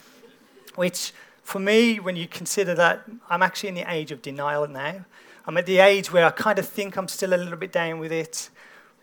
which 0.74 1.12
for 1.42 1.58
me, 1.58 2.00
when 2.00 2.16
you 2.16 2.26
consider 2.26 2.74
that, 2.74 3.04
I'm 3.28 3.42
actually 3.42 3.68
in 3.68 3.74
the 3.74 3.90
age 3.92 4.10
of 4.10 4.22
denial 4.22 4.66
now. 4.66 5.04
I'm 5.46 5.56
at 5.58 5.66
the 5.66 5.78
age 5.78 6.10
where 6.10 6.24
I 6.24 6.30
kind 6.30 6.58
of 6.58 6.66
think 6.66 6.96
I'm 6.96 7.06
still 7.06 7.34
a 7.34 7.36
little 7.36 7.58
bit 7.58 7.70
down 7.70 7.98
with 7.98 8.12
it, 8.12 8.48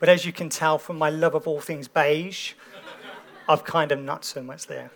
but 0.02 0.08
as 0.08 0.24
you 0.24 0.32
can 0.32 0.48
tell 0.48 0.78
from 0.78 0.98
my 0.98 1.08
love 1.08 1.36
of 1.36 1.46
all 1.46 1.60
things 1.60 1.86
beige, 1.86 2.54
I've 3.48 3.62
kind 3.62 3.92
of 3.92 4.00
not 4.00 4.24
so 4.24 4.42
much 4.42 4.66
there. 4.66 4.90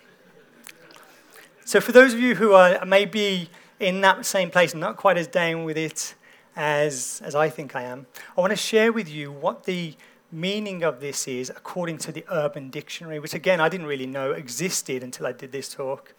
So, 1.64 1.80
for 1.80 1.92
those 1.92 2.12
of 2.12 2.18
you 2.18 2.34
who 2.34 2.54
are 2.54 2.84
maybe 2.84 3.48
in 3.78 4.00
that 4.00 4.26
same 4.26 4.50
place, 4.50 4.74
not 4.74 4.96
quite 4.96 5.16
as 5.16 5.28
down 5.28 5.62
with 5.62 5.78
it 5.78 6.16
as, 6.56 7.22
as 7.24 7.36
I 7.36 7.48
think 7.48 7.76
I 7.76 7.82
am, 7.82 8.06
I 8.36 8.40
want 8.40 8.50
to 8.50 8.56
share 8.56 8.90
with 8.90 9.08
you 9.08 9.30
what 9.30 9.62
the 9.62 9.94
meaning 10.32 10.82
of 10.82 10.98
this 10.98 11.28
is 11.28 11.50
according 11.50 11.98
to 11.98 12.10
the 12.10 12.24
Urban 12.28 12.68
Dictionary, 12.68 13.20
which 13.20 13.32
again 13.32 13.60
I 13.60 13.68
didn't 13.68 13.86
really 13.86 14.08
know 14.08 14.32
existed 14.32 15.04
until 15.04 15.24
I 15.28 15.30
did 15.30 15.52
this 15.52 15.68
talk. 15.68 16.14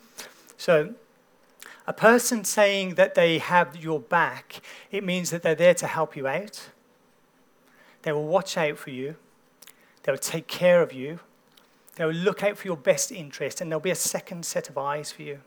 So, 0.56 0.94
a 1.86 1.92
person 1.92 2.46
saying 2.46 2.96
that 2.96 3.16
they 3.16 3.40
have 3.40 3.76
your 3.76 4.00
back, 4.00 4.62
it 4.92 5.04
means 5.04 5.30
that 5.32 5.44
they're 5.44 5.56
there 5.56 5.74
to 5.74 5.88
help 5.88 6.16
you 6.16 6.26
out. 6.26 6.70
They 8.08 8.14
will 8.14 8.26
watch 8.26 8.56
out 8.56 8.78
for 8.78 8.90
you. 8.90 9.18
They 10.04 10.14
will 10.14 10.18
take 10.18 10.48
care 10.48 10.82
of 10.82 10.94
you. 10.94 11.20
They'll 11.98 12.10
look 12.10 12.42
out 12.42 12.58
for 12.58 12.66
your 12.66 12.78
best 12.78 13.12
interest, 13.12 13.60
and 13.60 13.70
there'll 13.70 13.82
be 13.82 13.92
a 13.92 13.96
second 13.96 14.46
set 14.46 14.70
of 14.70 14.78
eyes 14.78 15.12
for 15.12 15.24
you. 15.24 15.40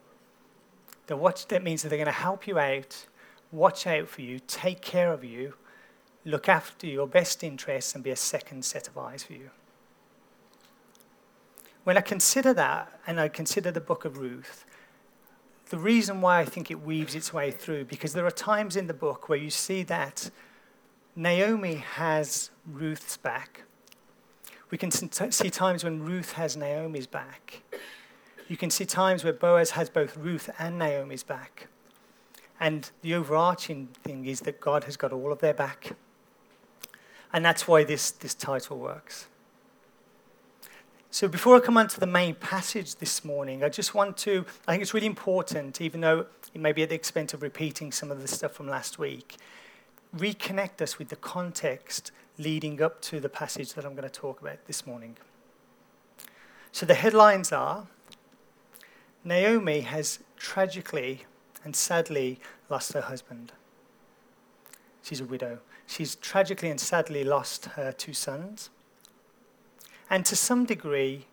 They'll 1.07 1.17
watch, 1.17 1.47
that 1.47 1.62
means 1.62 1.81
that 1.81 1.88
they're 1.88 1.97
going 1.97 2.05
to 2.05 2.12
help 2.12 2.47
you 2.47 2.59
out, 2.59 3.07
watch 3.50 3.87
out 3.87 4.09
for 4.09 4.21
you, 4.21 4.40
take 4.47 4.83
care 4.83 5.11
of 5.11 5.25
you, 5.25 5.55
look 6.26 6.50
after 6.50 6.87
your 6.87 7.07
best 7.07 7.43
interests, 7.43 7.95
and 7.95 8.05
be 8.05 8.11
a 8.11 8.14
second 8.14 8.62
set 8.67 8.88
of 8.88 8.99
eyes 8.99 9.25
for 9.25 9.33
you. 9.33 9.49
when 11.85 11.97
I 11.97 12.02
consider 12.02 12.52
that 12.52 13.00
and 13.07 13.19
I 13.19 13.29
consider 13.29 13.71
the 13.71 13.81
book 13.81 14.05
of 14.05 14.19
Ruth, 14.19 14.67
the 15.71 15.79
reason 15.79 16.21
why 16.21 16.40
I 16.40 16.45
think 16.45 16.71
it 16.71 16.83
weaves 16.83 17.14
its 17.14 17.33
way 17.33 17.50
through, 17.52 17.87
because 17.87 18.12
there 18.12 18.26
are 18.26 18.31
times 18.31 18.76
in 18.76 18.87
the 18.87 18.93
book 18.93 19.31
where 19.31 19.38
you 19.38 19.49
see 19.49 19.83
that 19.85 20.31
Naomi 21.17 21.76
has 21.76 22.50
Ruth's 22.67 23.17
back. 23.17 23.62
We 24.71 24.79
can 24.79 24.90
see 24.90 25.50
times 25.50 25.83
when 25.83 26.05
Ruth 26.05 26.33
has 26.33 26.57
Naomi's 26.57 27.07
back. 27.07 27.62
You 28.49 28.57
can 28.57 28.71
see 28.71 28.85
times 28.85 29.25
where 29.25 29.33
Boaz 29.33 29.71
has 29.73 29.90
both 29.90 30.17
Ruth 30.17 30.49
and 30.59 30.79
Naomi's 30.79 31.23
back. 31.23 31.69
And 32.61 32.90
the 33.02 33.14
overarching 33.14 33.88
thing 34.05 34.26
is 34.26 34.40
that 34.40 34.61
God 34.61 34.85
has 34.85 34.97
got 34.97 35.12
all 35.12 35.33
of 35.33 35.40
their 35.40 35.55
back. 35.55 35.93
And 37.33 37.45
that's 37.45 37.67
why 37.67 37.85
this, 37.85 38.11
this 38.11 38.35
title 38.35 38.79
works. 38.79 39.26
So, 41.12 41.26
before 41.26 41.57
I 41.57 41.61
come 41.61 41.76
on 41.76 41.88
to 41.88 41.99
the 41.99 42.07
main 42.07 42.37
passage 42.37 42.97
this 42.97 43.25
morning, 43.25 43.64
I 43.64 43.69
just 43.69 43.97
want 43.97 44.17
to, 44.19 44.45
I 44.69 44.73
think 44.73 44.83
it's 44.83 44.95
really 44.95 45.09
important, 45.09 45.81
even 45.81 46.00
though 46.00 46.26
it 46.55 46.61
may 46.61 46.71
be 46.71 46.85
at 46.85 46.88
the 46.88 46.95
expense 46.95 47.35
of 47.35 47.43
repeating 47.43 47.90
some 47.90 48.12
of 48.12 48.23
the 48.23 48.29
stuff 48.29 48.52
from 48.52 48.69
last 48.69 48.97
week, 48.97 49.37
reconnect 50.17 50.81
us 50.81 50.99
with 50.99 51.09
the 51.09 51.17
context 51.17 52.12
leading 52.38 52.83
up 52.83 53.00
to 53.02 53.21
the 53.21 53.29
passage 53.29 53.75
that 53.75 53.85
I'm 53.85 53.95
going 53.95 54.09
to 54.09 54.21
talk 54.21 54.40
about 54.40 54.64
this 54.67 54.87
morning. 54.87 55.17
So, 56.73 56.87
the 56.87 56.95
headlines 56.95 57.52
are 57.52 57.87
Naomi 59.25 59.81
has 59.81 60.21
tragically 60.37 61.25
and 61.64 61.76
sadly 61.76 62.40
lost 62.69 62.93
her 62.95 63.02
husband. 63.02 63.52
She's 65.02 65.21
a 65.21 65.25
widow. 65.25 65.59
She's 65.87 66.14
tragically 66.14 66.71
and 66.71 66.81
sadly 66.81 67.25
lost 67.25 67.67
her 67.67 67.93
two 67.93 68.14
sons. 68.14 68.71
And 70.09 70.25
to 70.26 70.37
some 70.37 70.64
degree, 70.64 71.26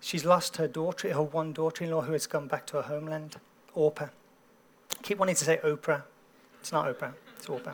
she's 0.00 0.24
lost 0.24 0.56
her 0.56 0.68
daughter, 0.68 1.12
her 1.12 1.22
one 1.22 1.52
daughter-in-law 1.52 2.02
who 2.02 2.12
has 2.12 2.26
gone 2.26 2.46
back 2.46 2.66
to 2.68 2.76
her 2.76 2.82
homeland, 2.82 3.36
Orpah. 3.74 4.04
I 4.04 5.02
keep 5.02 5.18
wanting 5.18 5.36
to 5.36 5.44
say 5.44 5.58
Oprah. 5.64 6.02
It's 6.60 6.72
not 6.72 6.86
Oprah, 6.86 7.14
it's 7.36 7.48
Orpah. 7.48 7.72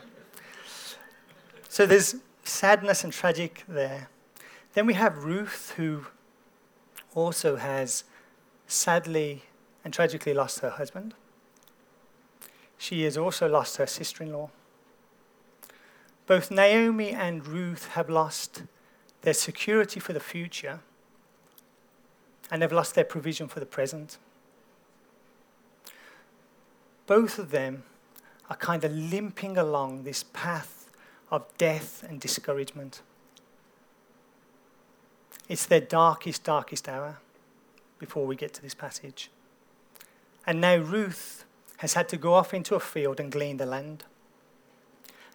So 1.70 1.86
there's 1.86 2.16
sadness 2.42 3.04
and 3.04 3.12
tragic 3.12 3.62
there. 3.68 4.08
Then 4.74 4.86
we 4.86 4.94
have 4.94 5.22
Ruth, 5.22 5.74
who 5.76 6.06
also 7.14 7.54
has 7.58 8.02
sadly 8.66 9.44
and 9.84 9.94
tragically 9.94 10.34
lost 10.34 10.58
her 10.58 10.70
husband. 10.70 11.14
She 12.76 13.04
has 13.04 13.16
also 13.16 13.48
lost 13.48 13.76
her 13.76 13.86
sister 13.86 14.24
in 14.24 14.32
law. 14.32 14.50
Both 16.26 16.50
Naomi 16.50 17.10
and 17.10 17.46
Ruth 17.46 17.90
have 17.90 18.10
lost 18.10 18.64
their 19.22 19.32
security 19.32 20.00
for 20.00 20.12
the 20.12 20.18
future, 20.18 20.80
and 22.50 22.62
they've 22.62 22.72
lost 22.72 22.96
their 22.96 23.04
provision 23.04 23.46
for 23.46 23.60
the 23.60 23.64
present. 23.64 24.18
Both 27.06 27.38
of 27.38 27.52
them 27.52 27.84
are 28.48 28.56
kind 28.56 28.82
of 28.82 28.90
limping 28.90 29.56
along 29.56 30.02
this 30.02 30.24
path 30.24 30.79
of 31.30 31.46
death 31.58 32.04
and 32.08 32.20
discouragement. 32.20 33.02
It's 35.48 35.66
their 35.66 35.80
darkest, 35.80 36.44
darkest 36.44 36.88
hour 36.88 37.18
before 37.98 38.26
we 38.26 38.36
get 38.36 38.54
to 38.54 38.62
this 38.62 38.74
passage. 38.74 39.30
And 40.46 40.60
now 40.60 40.76
Ruth 40.76 41.44
has 41.78 41.94
had 41.94 42.08
to 42.10 42.16
go 42.16 42.34
off 42.34 42.52
into 42.52 42.74
a 42.74 42.80
field 42.80 43.20
and 43.20 43.30
glean 43.30 43.56
the 43.56 43.66
land. 43.66 44.04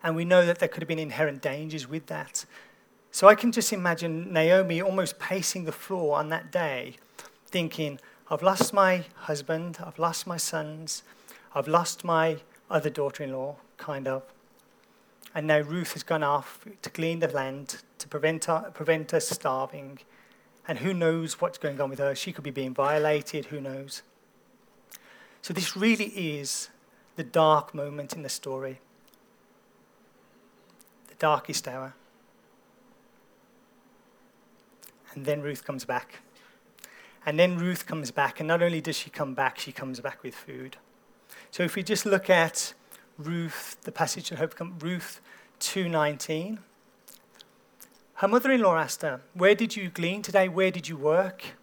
And 0.03 0.15
we 0.15 0.25
know 0.25 0.45
that 0.45 0.59
there 0.59 0.69
could 0.69 0.83
have 0.83 0.87
been 0.87 0.99
inherent 0.99 1.41
dangers 1.41 1.87
with 1.87 2.07
that. 2.07 2.45
So 3.11 3.27
I 3.27 3.35
can 3.35 3.51
just 3.51 3.71
imagine 3.71 4.31
Naomi 4.33 4.81
almost 4.81 5.19
pacing 5.19 5.63
the 5.63 5.71
floor 5.71 6.17
on 6.17 6.29
that 6.29 6.51
day, 6.51 6.95
thinking, 7.47 7.99
I've 8.29 8.43
lost 8.43 8.73
my 8.73 9.05
husband, 9.15 9.77
I've 9.83 9.97
lost 9.97 10.27
my 10.27 10.37
sons, 10.37 11.03
I've 11.53 11.67
lost 11.67 12.03
my 12.03 12.37
other 12.69 12.89
daughter 12.89 13.23
in 13.23 13.31
law, 13.31 13.55
kind 13.77 14.07
of. 14.07 14.23
And 15.36 15.48
now 15.48 15.60
Ruth 15.60 15.92
has 15.94 16.04
gone 16.04 16.24
off 16.24 16.65
to 16.82 16.89
glean 16.89 17.20
the 17.20 17.27
land 17.27 17.84
to 18.00 18.08
prevent 18.08 18.46
her, 18.46 18.72
prevent 18.74 19.12
her 19.12 19.20
starving. 19.20 20.00
And 20.65 20.80
who 20.80 20.94
knows 20.94 21.42
what's 21.42 21.58
going 21.58 21.80
on 21.82 21.89
with 21.89 22.00
her? 22.00 22.15
She 22.15 22.32
could 22.32 22.46
be 22.46 22.51
being 22.51 22.74
violated, 22.74 23.48
who 23.48 23.60
knows? 23.60 24.01
So, 25.42 25.54
this 25.54 25.75
really 25.75 26.06
is 26.06 26.70
the 27.18 27.24
dark 27.24 27.75
moment 27.75 28.13
in 28.13 28.24
the 28.24 28.30
story, 28.30 28.80
the 31.08 31.15
darkest 31.15 31.68
hour. 31.68 31.94
And 35.13 35.25
then 35.25 35.42
Ruth 35.42 35.63
comes 35.63 35.86
back. 35.86 36.22
And 37.25 37.38
then 37.38 37.58
Ruth 37.58 37.86
comes 37.86 38.12
back, 38.12 38.39
and 38.39 38.48
not 38.48 38.62
only 38.62 38.82
does 38.82 38.96
she 38.96 39.10
come 39.10 39.34
back, 39.34 39.60
she 39.60 39.72
comes 39.72 40.00
back 40.00 40.24
with 40.24 40.34
food. 40.34 40.77
So 41.51 41.63
if 41.63 41.75
we 41.75 41.84
just 41.84 42.06
look 42.06 42.30
at 42.30 42.74
Ruth, 43.17 43.77
the 43.81 43.91
passage 43.91 44.31
in 44.31 44.38
Hope, 44.38 44.55
Ruth 44.81 45.22
2:19, 45.60 46.60
her 48.15 48.27
mother-in-law 48.27 48.77
asked 48.77 49.01
her, 49.01 49.22
"Where 49.34 49.55
did 49.55 49.75
you 49.75 49.89
glean 49.89 50.22
today? 50.22 50.48
Where 50.48 50.72
did 50.72 50.88
you 50.88 50.98
work?" 50.98 51.55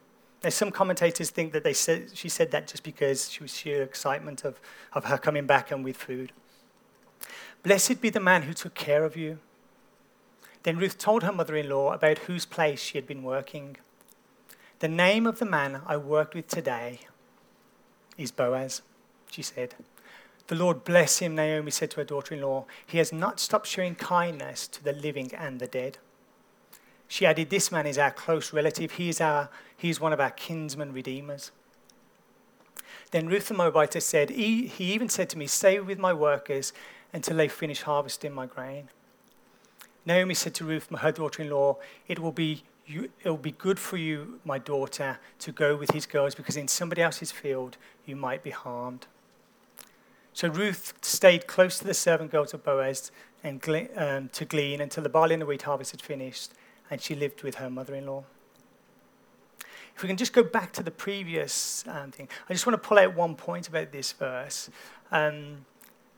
Now, 0.43 0.51
some 0.51 0.73
commentators 0.73 1.31
think 1.31 1.53
that 1.53 1.63
they 1.63 1.73
said, 1.73 2.17
she 2.17 2.29
said 2.29 2.51
that 2.51 2.67
just 2.67 2.83
because 2.83 3.31
she 3.31 3.43
was 3.43 3.57
sheer 3.57 3.83
excitement 3.83 4.45
of, 4.45 4.61
of 4.93 5.05
her 5.05 5.17
coming 5.17 5.47
back 5.47 5.71
and 5.71 5.85
with 5.85 5.97
food. 5.97 6.33
Blessed 7.63 8.01
be 8.01 8.11
the 8.11 8.19
man 8.19 8.43
who 8.43 8.53
took 8.53 8.75
care 8.75 9.05
of 9.05 9.17
you. 9.17 9.39
Then 10.65 10.79
Ruth 10.79 10.99
told 10.99 11.23
her 11.23 11.33
mother 11.33 11.55
in 11.55 11.69
law 11.69 11.93
about 11.93 12.19
whose 12.19 12.45
place 12.45 12.81
she 12.81 12.99
had 12.99 13.07
been 13.07 13.23
working. 13.23 13.77
The 14.81 14.89
name 14.89 15.27
of 15.27 15.39
the 15.39 15.45
man 15.45 15.83
I 15.87 15.97
worked 15.97 16.35
with 16.35 16.49
today 16.49 17.01
is 18.19 18.33
Boaz, 18.33 18.83
she 19.31 19.43
said. 19.43 19.77
The 20.49 20.55
Lord 20.57 20.85
bless 20.85 21.19
him, 21.19 21.35
Naomi 21.35 21.71
said 21.71 21.91
to 21.93 21.99
her 21.99 22.05
daughter 22.05 22.35
in 22.35 22.43
law. 22.43 22.67
He 22.87 22.99
has 22.99 23.13
not 23.13 23.41
stopped 23.41 23.67
showing 23.67 23.95
kindness 23.95 24.67
to 24.69 24.83
the 24.83 24.93
living 24.93 25.33
and 25.35 25.61
the 25.61 25.67
dead. 25.67 25.99
She 27.09 27.27
added, 27.27 27.51
This 27.51 27.71
man 27.71 27.87
is 27.87 27.99
our 27.99 28.11
close 28.11 28.53
relative. 28.53 28.93
He 28.93 29.09
is, 29.09 29.21
our, 29.21 29.51
he 29.77 29.91
is 29.91 30.01
one 30.01 30.13
of 30.13 30.21
our 30.21 30.31
kinsman 30.31 30.93
redeemers. 30.93 31.53
Then 33.11 33.29
Ruth 33.29 33.49
the 33.49 33.55
Moabitess 33.55 34.07
said, 34.07 34.31
he, 34.31 34.67
he 34.67 34.93
even 34.93 35.09
said 35.09 35.29
to 35.31 35.39
me, 35.39 35.47
Stay 35.47 35.79
with 35.81 35.99
my 35.99 36.13
workers 36.13 36.73
until 37.13 37.37
they 37.37 37.49
finish 37.49 37.83
harvesting 37.83 38.33
my 38.33 38.47
grain. 38.47 38.89
Naomi 40.05 40.35
said 40.35 40.55
to 40.55 40.65
Ruth, 40.65 40.89
her 40.99 41.13
daughter 41.13 41.43
in 41.43 41.51
law, 41.51 41.77
it 42.09 42.19
will 42.19 42.33
be 42.33 42.65
you, 42.87 43.11
it 43.23 43.29
will 43.29 43.37
be 43.37 43.53
good 43.53 43.79
for 43.79 43.97
you, 43.97 44.41
my 44.45 44.59
daughter, 44.59 45.19
to 45.39 45.53
go 45.53 45.77
with 45.77 45.93
his 45.93 46.07
girls 46.07 46.35
because 46.35 46.57
in 46.57 46.67
somebody 46.67 47.03
else's 47.03 47.31
field 47.31 47.77
you 48.05 48.17
might 48.17 48.43
be 48.43 48.51
harmed. 48.51 49.07
So 50.33 50.49
Ruth 50.49 50.95
stayed 51.03 51.47
close 51.47 51.79
to 51.79 51.85
the 51.85 51.95
servant 51.95 52.31
girls 52.31 52.55
of 52.55 52.65
Boaz 52.65 53.11
and 53.45 53.63
um, 53.97 54.29
to 54.31 54.45
glean 54.45 54.81
until 54.81 55.03
the 55.03 55.09
barley 55.09 55.35
and 55.35 55.43
the 55.43 55.47
wheat 55.47 55.63
harvest 55.63 55.91
had 55.91 56.01
finished, 56.01 56.53
and 56.91 57.01
she 57.01 57.15
lived 57.15 57.43
with 57.43 57.57
her 57.57 57.69
mother 57.69 57.95
in 57.95 58.07
law. 58.07 58.25
If 59.95 60.03
we 60.03 60.09
can 60.09 60.17
just 60.17 60.33
go 60.33 60.43
back 60.43 60.73
to 60.73 60.83
the 60.83 60.91
previous 60.91 61.85
um, 61.87 62.13
thing, 62.13 62.29
I 62.49 62.53
just 62.53 62.67
want 62.67 62.81
to 62.81 62.89
pull 62.89 62.99
out 62.99 63.15
one 63.15 63.35
point 63.35 63.69
about 63.69 63.93
this 63.93 64.13
verse. 64.13 64.71
Um, 65.11 65.67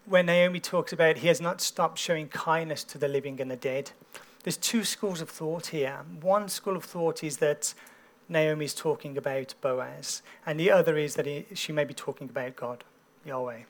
when 0.07 0.27
Naomi 0.27 0.61
talks 0.61 0.93
about 0.93 1.19
he 1.19 1.29
has 1.29 1.41
not 1.41 1.61
stopped 1.61 1.99
showing 1.99 2.29
kindness 2.29 2.85
to 2.85 2.99
the 2.99 3.09
living 3.09 3.41
and 3.41 3.51
the 3.51 3.57
dead. 3.57 3.91
There's 4.43 4.59
two 4.59 4.85
schools 4.85 5.23
of 5.23 5.31
thought 5.31 5.69
here. 5.69 6.01
One 6.21 6.49
school 6.49 6.77
of 6.77 6.85
thought 6.85 7.25
is 7.25 7.39
that 7.39 7.73
Naomi 8.29 8.67
is 8.67 8.75
talking 8.75 9.17
about 9.17 9.55
Boaz, 9.61 10.23
and 10.47 10.61
the 10.61 10.71
other 10.71 10.97
is 10.97 11.15
that 11.15 11.27
he, 11.27 11.47
she 11.55 11.73
may 11.73 11.85
be 11.85 11.95
talking 11.95 12.29
about 12.29 12.55
God, 12.55 12.85
Yahweh. 13.25 13.63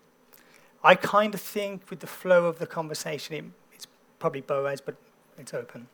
I 0.85 0.95
kind 0.95 1.35
of 1.35 1.41
think, 1.41 1.89
with 1.89 2.01
the 2.01 2.07
flow 2.07 2.45
of 2.45 2.59
the 2.59 2.67
conversation, 2.67 3.35
it, 3.35 3.45
it's 3.73 3.87
probably 4.19 4.43
Boaz, 4.43 4.83
but 4.83 4.97
it's 5.39 5.55
open. 5.55 5.89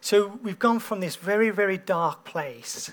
So 0.00 0.38
we've 0.42 0.58
gone 0.58 0.80
from 0.80 1.00
this 1.00 1.16
very, 1.16 1.50
very 1.50 1.78
dark 1.78 2.24
place 2.24 2.92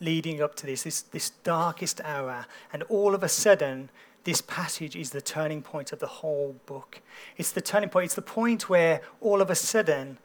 leading 0.00 0.40
up 0.40 0.54
to 0.54 0.66
this, 0.66 0.84
this, 0.84 1.02
this 1.02 1.30
darkest 1.30 2.00
hour, 2.02 2.46
and 2.72 2.82
all 2.84 3.14
of 3.14 3.22
a 3.22 3.28
sudden, 3.28 3.90
this 4.24 4.40
passage 4.40 4.96
is 4.96 5.10
the 5.10 5.20
turning 5.20 5.62
point 5.62 5.92
of 5.92 5.98
the 5.98 6.06
whole 6.06 6.56
book. 6.66 7.00
It's 7.36 7.52
the 7.52 7.60
turning 7.60 7.88
point. 7.88 8.06
It's 8.06 8.14
the 8.14 8.22
point 8.22 8.68
where 8.68 9.00
all 9.20 9.40
of 9.40 9.50
a 9.50 9.54
sudden, 9.54 10.18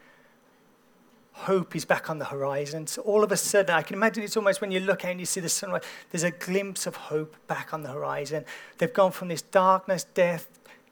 hope 1.34 1.76
is 1.76 1.86
back 1.86 2.10
on 2.10 2.20
the 2.20 2.26
horizon. 2.26 2.88
So 2.88 3.02
all 3.02 3.24
of 3.24 3.32
a 3.32 3.38
sudden, 3.38 3.76
I 3.76 3.82
can 3.82 3.96
imagine 3.96 4.24
it's 4.24 4.38
almost 4.38 4.62
when 4.62 4.72
you 4.72 4.80
look 4.80 5.06
out 5.06 5.12
and 5.12 5.20
you 5.20 5.26
see 5.26 5.40
the 5.40 5.50
sunrise, 5.50 5.84
there's 6.12 6.24
a 6.24 6.32
glimpse 6.32 6.86
of 6.86 6.96
hope 6.96 7.36
back 7.48 7.74
on 7.74 7.84
the 7.84 7.90
horizon. 7.90 8.46
They've 8.78 8.94
gone 8.94 9.12
from 9.12 9.30
this 9.30 9.42
darkness, 9.42 10.04
death, 10.04 10.48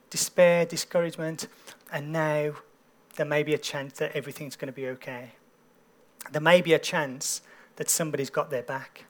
despair, 0.09 0.65
discouragement, 0.65 1.47
and 1.91 2.11
now 2.11 2.53
there 3.15 3.25
may 3.25 3.43
be 3.43 3.53
a 3.53 3.57
chance 3.57 3.99
that 3.99 4.15
everything's 4.15 4.55
going 4.55 4.71
to 4.71 4.75
be 4.75 4.87
okay. 4.87 5.31
There 6.31 6.41
may 6.41 6.61
be 6.61 6.73
a 6.73 6.79
chance 6.79 7.41
that 7.75 7.89
somebody's 7.89 8.29
got 8.29 8.49
their 8.49 8.63
back. 8.63 9.05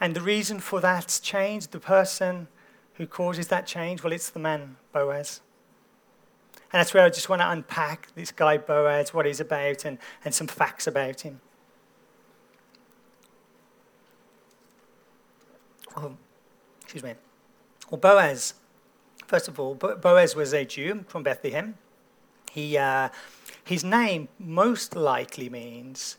And 0.00 0.16
the 0.16 0.20
reason 0.20 0.60
for 0.60 0.80
that 0.80 1.20
change, 1.22 1.68
the 1.68 1.80
person 1.80 2.48
who 3.00 3.06
causes 3.06 3.48
that 3.48 3.66
change? 3.66 4.02
Well, 4.02 4.12
it's 4.12 4.28
the 4.28 4.38
man, 4.38 4.76
Boaz. 4.92 5.40
And 6.72 6.78
that's 6.78 6.94
where 6.94 7.04
I 7.04 7.10
just 7.10 7.28
want 7.28 7.42
to 7.42 7.50
unpack 7.50 8.08
this 8.14 8.30
guy 8.30 8.56
Boaz, 8.56 9.12
what 9.12 9.26
he's 9.26 9.40
about, 9.40 9.84
and, 9.84 9.98
and 10.24 10.32
some 10.32 10.46
facts 10.46 10.86
about 10.86 11.22
him. 11.22 11.40
Oh, 15.96 16.16
excuse 16.80 17.02
me. 17.02 17.14
Well, 17.90 17.98
Boaz, 17.98 18.54
first 19.26 19.48
of 19.48 19.58
all, 19.58 19.74
Boaz 19.74 20.36
was 20.36 20.54
a 20.54 20.64
Jew 20.64 21.04
from 21.08 21.24
Bethlehem. 21.24 21.74
He, 22.52 22.78
uh, 22.78 23.08
his 23.64 23.82
name 23.82 24.28
most 24.38 24.94
likely 24.94 25.48
means 25.48 26.16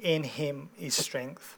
in 0.00 0.24
him 0.24 0.68
is 0.78 0.94
strength. 0.94 1.56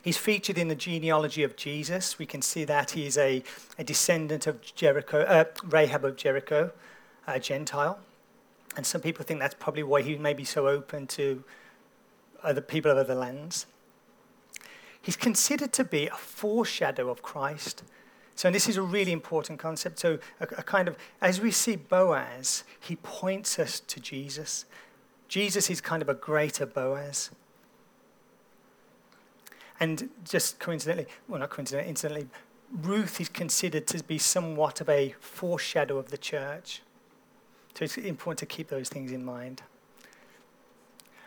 He's 0.00 0.16
featured 0.16 0.56
in 0.56 0.68
the 0.68 0.74
genealogy 0.74 1.42
of 1.42 1.56
Jesus. 1.56 2.18
We 2.18 2.26
can 2.26 2.40
see 2.40 2.64
that 2.64 2.92
he's 2.92 3.18
a, 3.18 3.42
a 3.78 3.84
descendant 3.84 4.46
of 4.46 4.62
Jericho, 4.74 5.20
uh, 5.22 5.44
Rahab 5.64 6.04
of 6.04 6.16
Jericho, 6.16 6.72
a 7.26 7.40
Gentile. 7.40 7.98
And 8.76 8.84
some 8.86 9.00
people 9.00 9.24
think 9.24 9.40
that's 9.40 9.54
probably 9.58 9.82
why 9.82 10.02
he 10.02 10.16
may 10.16 10.34
be 10.34 10.44
so 10.44 10.68
open 10.68 11.06
to 11.08 11.42
other 12.42 12.60
people 12.60 12.90
of 12.90 12.98
other 12.98 13.14
lands. 13.14 13.66
He's 15.00 15.16
considered 15.16 15.72
to 15.74 15.84
be 15.84 16.08
a 16.08 16.16
foreshadow 16.16 17.10
of 17.10 17.22
Christ. 17.22 17.82
So 18.34 18.50
this 18.50 18.68
is 18.68 18.76
a 18.76 18.82
really 18.82 19.12
important 19.12 19.58
concept. 19.58 19.98
So 19.98 20.18
a, 20.40 20.44
a 20.44 20.62
kind 20.62 20.88
of, 20.88 20.96
as 21.22 21.40
we 21.40 21.50
see 21.50 21.76
Boaz, 21.76 22.64
he 22.78 22.96
points 22.96 23.58
us 23.58 23.80
to 23.80 24.00
Jesus. 24.00 24.66
Jesus 25.28 25.70
is 25.70 25.80
kind 25.80 26.02
of 26.02 26.08
a 26.08 26.14
greater 26.14 26.66
Boaz. 26.66 27.30
And 29.80 30.10
just 30.24 30.58
coincidentally, 30.58 31.06
well, 31.28 31.40
not 31.40 31.50
coincidentally, 31.50 31.88
incidentally, 31.88 32.28
Ruth 32.72 33.20
is 33.20 33.28
considered 33.28 33.86
to 33.88 34.02
be 34.02 34.18
somewhat 34.18 34.80
of 34.80 34.88
a 34.88 35.14
foreshadow 35.20 35.98
of 35.98 36.10
the 36.10 36.18
church. 36.18 36.82
So 37.76 37.84
it's 37.84 37.98
important 37.98 38.38
to 38.38 38.46
keep 38.46 38.68
those 38.68 38.88
things 38.88 39.12
in 39.12 39.22
mind. 39.22 39.60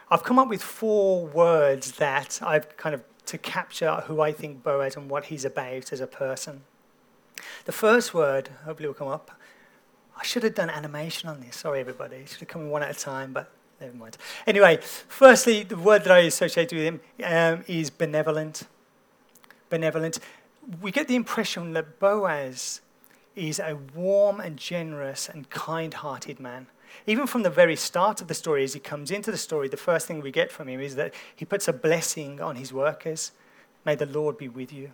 I've 0.09 0.23
come 0.23 0.39
up 0.39 0.49
with 0.49 0.63
four 0.63 1.27
words 1.27 1.91
that 1.93 2.39
I've 2.41 2.75
kind 2.75 2.95
of 2.95 3.03
to 3.27 3.37
capture 3.37 4.03
who 4.07 4.21
I 4.21 4.31
think 4.31 4.63
Boaz 4.63 4.95
and 4.95 5.07
what 5.07 5.25
he's 5.25 5.45
about 5.45 5.93
as 5.93 6.01
a 6.01 6.07
person. 6.07 6.63
The 7.65 7.71
first 7.71 8.15
word, 8.15 8.49
hopefully, 8.65 8.87
will 8.87 8.95
come 8.95 9.07
up. 9.07 9.29
I 10.17 10.23
should 10.23 10.41
have 10.41 10.55
done 10.55 10.71
animation 10.71 11.29
on 11.29 11.39
this. 11.41 11.57
Sorry, 11.57 11.79
everybody. 11.79 12.15
It 12.17 12.29
should 12.29 12.39
have 12.39 12.47
come 12.47 12.71
one 12.71 12.81
at 12.81 12.89
a 12.89 12.99
time, 12.99 13.31
but 13.31 13.51
never 13.79 13.95
mind. 13.95 14.17
Anyway, 14.47 14.79
firstly, 14.81 15.61
the 15.61 15.77
word 15.77 16.03
that 16.05 16.11
I 16.11 16.19
associate 16.21 16.73
with 16.73 16.81
him 16.81 17.01
um, 17.23 17.63
is 17.67 17.91
benevolent. 17.91 18.63
Benevolent. 19.69 20.17
We 20.81 20.91
get 20.91 21.07
the 21.07 21.15
impression 21.15 21.73
that 21.73 21.99
Boaz 21.99 22.81
is 23.39 23.59
a 23.59 23.77
warm 23.95 24.39
and 24.39 24.57
generous 24.57 25.29
and 25.29 25.49
kind 25.49 25.93
hearted 25.93 26.39
man. 26.39 26.67
Even 27.07 27.27
from 27.27 27.43
the 27.43 27.49
very 27.49 27.75
start 27.75 28.21
of 28.21 28.27
the 28.27 28.33
story, 28.33 28.63
as 28.63 28.73
he 28.73 28.79
comes 28.79 29.11
into 29.11 29.31
the 29.31 29.37
story, 29.37 29.67
the 29.67 29.77
first 29.77 30.07
thing 30.07 30.21
we 30.21 30.31
get 30.31 30.51
from 30.51 30.67
him 30.67 30.79
is 30.79 30.95
that 30.95 31.13
he 31.35 31.45
puts 31.45 31.67
a 31.67 31.73
blessing 31.73 32.41
on 32.41 32.55
his 32.55 32.73
workers. 32.73 33.31
May 33.85 33.95
the 33.95 34.05
Lord 34.05 34.37
be 34.37 34.47
with 34.47 34.73
you. 34.73 34.91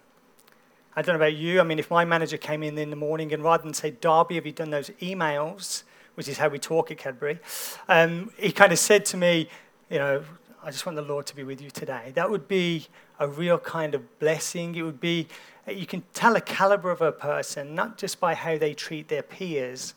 I 0.96 1.02
don't 1.02 1.14
know 1.14 1.26
about 1.26 1.36
you. 1.36 1.60
I 1.60 1.64
mean, 1.64 1.80
if 1.80 1.90
my 1.90 2.06
manager 2.06 2.38
came 2.38 2.64
in 2.64 2.78
in 2.78 2.90
the 2.90 2.96
morning 2.96 3.34
and 3.34 3.44
rather 3.44 3.64
than 3.64 3.74
say, 3.74 3.92
Darby, 3.92 4.36
have 4.36 4.46
you 4.46 4.52
done 4.52 4.70
those 4.70 4.90
emails? 5.02 5.84
which 6.16 6.28
is 6.28 6.38
how 6.38 6.48
we 6.48 6.58
talk 6.58 6.92
at 6.92 6.98
Cadbury, 6.98 7.40
um, 7.88 8.32
he 8.38 8.52
kind 8.52 8.72
of 8.72 8.80
said 8.80 9.06
to 9.06 9.18
me, 9.18 9.50
you 9.90 10.00
know, 10.00 10.24
I 10.64 10.72
just 10.72 10.86
want 10.86 10.96
the 10.96 11.04
Lord 11.04 11.28
to 11.28 11.36
be 11.36 11.44
with 11.44 11.62
you 11.62 11.70
today. 11.70 12.12
That 12.16 12.30
would 12.30 12.48
be 12.48 12.88
a 13.20 13.28
real 13.28 13.58
kind 13.58 13.96
of 13.96 14.20
blessing. 14.20 14.76
It 14.76 14.84
would 14.84 15.00
be, 15.00 15.28
you 15.68 15.86
can 15.86 16.04
tell 16.14 16.36
a 16.36 16.42
caliber 16.42 16.92
of 16.92 17.02
a 17.02 17.12
person, 17.12 17.76
not 17.76 17.98
just 17.98 18.20
by 18.20 18.36
how 18.36 18.58
they 18.58 18.74
treat 18.74 19.08
their 19.08 19.24
peers, 19.24 19.94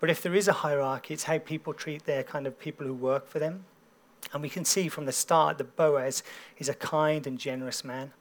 but 0.00 0.10
if 0.10 0.22
there 0.22 0.34
is 0.34 0.48
a 0.48 0.52
hierarchy, 0.52 1.14
it's 1.14 1.24
how 1.24 1.38
people 1.38 1.72
treat 1.72 2.04
their 2.04 2.22
kind 2.22 2.46
of 2.46 2.58
people 2.58 2.86
who 2.86 2.94
work 2.94 3.28
for 3.28 3.38
them. 3.38 3.64
And 4.32 4.42
we 4.42 4.48
can 4.48 4.64
see 4.64 4.88
from 4.88 5.06
the 5.06 5.12
start 5.12 5.58
that 5.58 5.76
Boaz 5.76 6.22
is 6.58 6.68
a 6.68 6.74
kind 6.74 7.26
and 7.26 7.38
generous 7.38 7.84
man. 7.84 8.12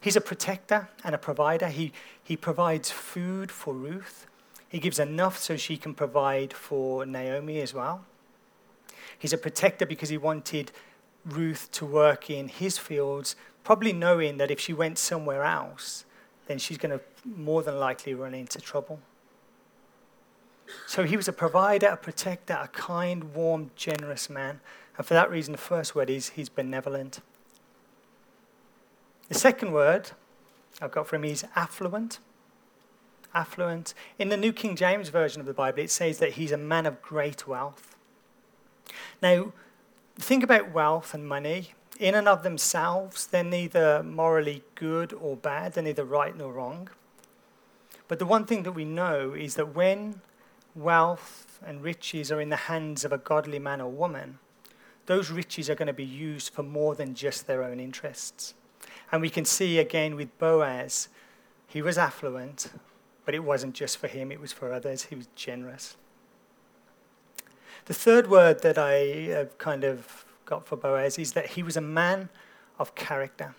He's 0.00 0.16
a 0.16 0.20
protector 0.20 0.88
and 1.02 1.14
a 1.14 1.18
provider. 1.18 1.68
He, 1.68 1.92
he 2.22 2.36
provides 2.36 2.90
food 2.90 3.50
for 3.50 3.72
Ruth. 3.72 4.26
He 4.68 4.78
gives 4.78 4.98
enough 4.98 5.38
so 5.38 5.56
she 5.56 5.76
can 5.76 5.94
provide 5.94 6.52
for 6.52 7.06
Naomi 7.06 7.60
as 7.60 7.72
well. 7.72 8.04
He's 9.18 9.32
a 9.32 9.38
protector 9.38 9.86
because 9.86 10.10
he 10.10 10.18
wanted 10.18 10.72
Ruth 11.24 11.70
to 11.72 11.86
work 11.86 12.28
in 12.28 12.48
his 12.48 12.76
fields, 12.76 13.36
probably 13.64 13.92
knowing 13.92 14.36
that 14.36 14.50
if 14.50 14.60
she 14.60 14.72
went 14.72 14.98
somewhere 14.98 15.42
else, 15.42 16.04
then 16.46 16.58
she's 16.58 16.78
going 16.78 16.96
to 16.98 17.04
more 17.24 17.62
than 17.62 17.80
likely 17.80 18.14
run 18.14 18.34
into 18.34 18.60
trouble. 18.60 19.00
So 20.86 21.04
he 21.04 21.16
was 21.16 21.28
a 21.28 21.32
provider, 21.32 21.88
a 21.88 21.96
protector, 21.96 22.58
a 22.60 22.68
kind, 22.68 23.34
warm, 23.34 23.70
generous 23.76 24.30
man. 24.30 24.60
And 24.96 25.06
for 25.06 25.14
that 25.14 25.30
reason, 25.30 25.52
the 25.52 25.58
first 25.58 25.94
word 25.94 26.10
is 26.10 26.30
he's 26.30 26.48
benevolent. 26.48 27.20
The 29.28 29.34
second 29.34 29.72
word 29.72 30.10
I've 30.80 30.92
got 30.92 31.08
for 31.08 31.16
him 31.16 31.24
is 31.24 31.44
affluent 31.56 32.18
affluent. 33.34 33.94
In 34.18 34.28
the 34.28 34.36
New 34.36 34.52
King 34.52 34.76
James 34.76 35.08
Version 35.08 35.40
of 35.40 35.46
the 35.46 35.52
Bible, 35.52 35.80
it 35.80 35.90
says 35.90 36.18
that 36.18 36.32
he's 36.32 36.52
a 36.52 36.56
man 36.56 36.86
of 36.86 37.02
great 37.02 37.46
wealth. 37.46 37.96
Now, 39.20 39.52
think 40.16 40.44
about 40.44 40.72
wealth 40.72 41.12
and 41.12 41.26
money. 41.26 41.74
In 41.98 42.14
and 42.14 42.26
of 42.26 42.42
themselves, 42.42 43.26
they're 43.26 43.44
neither 43.44 44.02
morally 44.02 44.64
good 44.74 45.12
or 45.12 45.36
bad, 45.36 45.74
they're 45.74 45.84
neither 45.84 46.04
right 46.04 46.36
nor 46.36 46.52
wrong. 46.52 46.88
But 48.08 48.18
the 48.18 48.26
one 48.26 48.44
thing 48.44 48.64
that 48.64 48.72
we 48.72 48.84
know 48.84 49.32
is 49.32 49.54
that 49.54 49.74
when 49.74 50.20
wealth 50.74 51.60
and 51.64 51.82
riches 51.82 52.32
are 52.32 52.40
in 52.40 52.48
the 52.48 52.56
hands 52.56 53.04
of 53.04 53.12
a 53.12 53.18
godly 53.18 53.58
man 53.58 53.80
or 53.80 53.90
woman, 53.90 54.38
those 55.06 55.30
riches 55.30 55.70
are 55.70 55.74
going 55.74 55.86
to 55.86 55.92
be 55.92 56.04
used 56.04 56.52
for 56.52 56.62
more 56.62 56.94
than 56.94 57.14
just 57.14 57.46
their 57.46 57.62
own 57.62 57.78
interests. 57.78 58.54
And 59.12 59.22
we 59.22 59.30
can 59.30 59.44
see 59.44 59.78
again 59.78 60.16
with 60.16 60.36
Boaz, 60.38 61.08
he 61.66 61.82
was 61.82 61.98
affluent, 61.98 62.70
but 63.24 63.34
it 63.34 63.44
wasn't 63.44 63.74
just 63.74 63.98
for 63.98 64.08
him, 64.08 64.32
it 64.32 64.40
was 64.40 64.52
for 64.52 64.72
others. 64.72 65.04
He 65.04 65.14
was 65.14 65.28
generous. 65.34 65.96
The 67.86 67.94
third 67.94 68.30
word 68.30 68.62
that 68.62 68.78
I 68.78 68.92
have 69.30 69.58
kind 69.58 69.84
of 69.84 70.24
got 70.54 70.66
for 70.66 70.76
Boaz 70.76 71.18
is 71.18 71.32
that 71.32 71.50
he 71.50 71.62
was 71.62 71.76
a 71.76 71.80
man 71.80 72.28
of 72.78 72.94
character. 72.94 73.54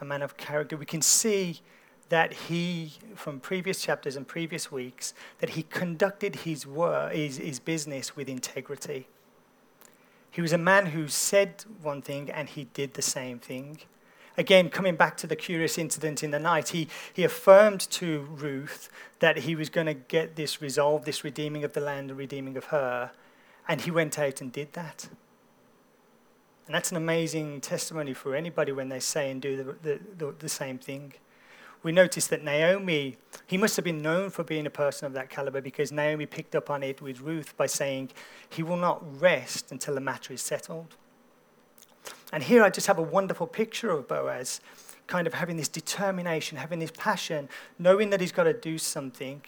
A 0.00 0.04
man 0.04 0.22
of 0.22 0.36
character. 0.36 0.76
We 0.76 0.84
can 0.84 1.02
see 1.02 1.60
that 2.08 2.32
he, 2.32 2.92
from 3.14 3.40
previous 3.40 3.80
chapters 3.80 4.14
and 4.14 4.28
previous 4.28 4.70
weeks, 4.70 5.14
that 5.38 5.50
he 5.50 5.62
conducted 5.62 6.36
his 6.36 6.66
work, 6.66 7.12
his, 7.12 7.38
his 7.38 7.58
business 7.58 8.14
with 8.14 8.28
integrity. 8.28 9.08
He 10.30 10.42
was 10.42 10.52
a 10.52 10.58
man 10.58 10.86
who 10.86 11.08
said 11.08 11.64
one 11.80 12.02
thing 12.02 12.30
and 12.30 12.48
he 12.48 12.64
did 12.64 12.94
the 12.94 13.02
same 13.02 13.38
thing. 13.38 13.78
Again, 14.38 14.68
coming 14.68 14.96
back 14.96 15.16
to 15.16 15.26
the 15.26 15.34
curious 15.34 15.78
incident 15.78 16.22
in 16.22 16.30
the 16.30 16.38
night, 16.38 16.68
he, 16.68 16.88
he 17.14 17.24
affirmed 17.24 17.80
to 17.92 18.20
Ruth 18.30 18.90
that 19.20 19.38
he 19.38 19.56
was 19.56 19.70
going 19.70 19.86
to 19.86 19.94
get 19.94 20.36
this 20.36 20.60
resolved, 20.60 21.06
this 21.06 21.24
redeeming 21.24 21.64
of 21.64 21.72
the 21.72 21.80
land, 21.80 22.10
the 22.10 22.14
redeeming 22.14 22.58
of 22.58 22.66
her. 22.66 23.12
And 23.66 23.80
he 23.80 23.90
went 23.90 24.18
out 24.18 24.42
and 24.42 24.52
did 24.52 24.74
that. 24.74 25.08
And 26.66 26.74
that's 26.74 26.90
an 26.90 26.96
amazing 26.96 27.60
testimony 27.60 28.12
for 28.12 28.34
anybody 28.34 28.72
when 28.72 28.88
they 28.88 29.00
say 29.00 29.30
and 29.30 29.40
do 29.40 29.76
the, 29.82 30.00
the, 30.18 30.34
the, 30.36 30.48
same 30.48 30.78
thing. 30.78 31.12
We 31.84 31.92
notice 31.92 32.26
that 32.26 32.42
Naomi, 32.42 33.18
he 33.46 33.56
must 33.56 33.76
have 33.76 33.84
been 33.84 34.02
known 34.02 34.30
for 34.30 34.42
being 34.42 34.66
a 34.66 34.70
person 34.70 35.06
of 35.06 35.12
that 35.12 35.30
caliber 35.30 35.60
because 35.60 35.92
Naomi 35.92 36.26
picked 36.26 36.56
up 36.56 36.68
on 36.68 36.82
it 36.82 37.00
with 37.00 37.20
Ruth 37.20 37.56
by 37.56 37.66
saying, 37.66 38.10
He 38.48 38.64
will 38.64 38.76
not 38.76 39.20
rest 39.20 39.70
until 39.70 39.94
the 39.94 40.00
matter 40.00 40.32
is 40.32 40.42
settled. 40.42 40.96
And 42.32 42.42
here 42.42 42.64
I 42.64 42.70
just 42.70 42.88
have 42.88 42.98
a 42.98 43.02
wonderful 43.02 43.46
picture 43.46 43.90
of 43.90 44.08
Boaz, 44.08 44.60
kind 45.06 45.28
of 45.28 45.34
having 45.34 45.56
this 45.56 45.68
determination, 45.68 46.58
having 46.58 46.80
this 46.80 46.90
passion, 46.90 47.48
knowing 47.78 48.10
that 48.10 48.20
he's 48.20 48.32
got 48.32 48.44
to 48.44 48.52
do 48.52 48.78
something, 48.78 49.42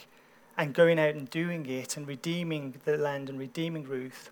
and 0.56 0.74
going 0.74 0.98
out 0.98 1.14
and 1.14 1.28
doing 1.30 1.66
it 1.66 1.96
and 1.96 2.06
redeeming 2.06 2.74
the 2.84 2.96
land 2.96 3.28
and 3.28 3.38
redeeming 3.38 3.84
Ruth. 3.84 4.30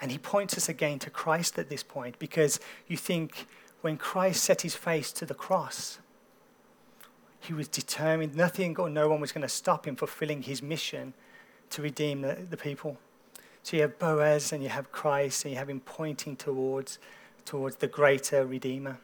And 0.00 0.10
he 0.10 0.18
points 0.18 0.56
us 0.56 0.68
again 0.68 0.98
to 1.00 1.10
Christ 1.10 1.58
at 1.58 1.68
this 1.68 1.82
point 1.82 2.18
because 2.18 2.58
you 2.88 2.96
think 2.96 3.46
when 3.82 3.96
Christ 3.96 4.42
set 4.42 4.62
his 4.62 4.74
face 4.74 5.12
to 5.12 5.26
the 5.26 5.34
cross, 5.34 5.98
he 7.40 7.52
was 7.52 7.68
determined, 7.68 8.34
nothing 8.34 8.76
or 8.78 8.88
no 8.88 9.08
one 9.08 9.20
was 9.20 9.32
going 9.32 9.42
to 9.42 9.48
stop 9.48 9.86
him 9.86 9.96
fulfilling 9.96 10.42
his 10.42 10.62
mission 10.62 11.14
to 11.70 11.82
redeem 11.82 12.20
the, 12.20 12.38
the 12.48 12.56
people. 12.56 12.98
So 13.62 13.76
you 13.76 13.82
have 13.82 13.98
Boaz 13.98 14.52
and 14.52 14.62
you 14.62 14.68
have 14.68 14.90
Christ 14.92 15.44
and 15.44 15.52
you 15.52 15.58
have 15.58 15.68
him 15.68 15.80
pointing 15.80 16.36
towards 16.36 16.98
towards 17.44 17.76
the 17.76 17.88
greater 17.88 18.46
Redeemer. 18.46 18.98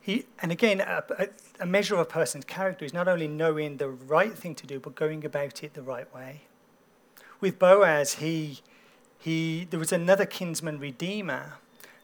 He, 0.00 0.26
and 0.40 0.50
again, 0.50 0.80
a, 0.80 1.28
a, 1.60 1.66
measure 1.66 1.94
of 1.94 2.00
a 2.00 2.04
person's 2.04 2.44
character 2.44 2.84
is 2.84 2.92
not 2.92 3.06
only 3.06 3.28
knowing 3.28 3.76
the 3.76 3.88
right 3.88 4.32
thing 4.32 4.54
to 4.56 4.66
do, 4.66 4.80
but 4.80 4.94
going 4.94 5.24
about 5.24 5.62
it 5.62 5.74
the 5.74 5.82
right 5.82 6.12
way. 6.14 6.42
With 7.40 7.58
Boaz, 7.58 8.14
he, 8.14 8.60
he, 9.18 9.66
there 9.70 9.80
was 9.80 9.92
another 9.92 10.26
kinsman 10.26 10.78
redeemer 10.78 11.54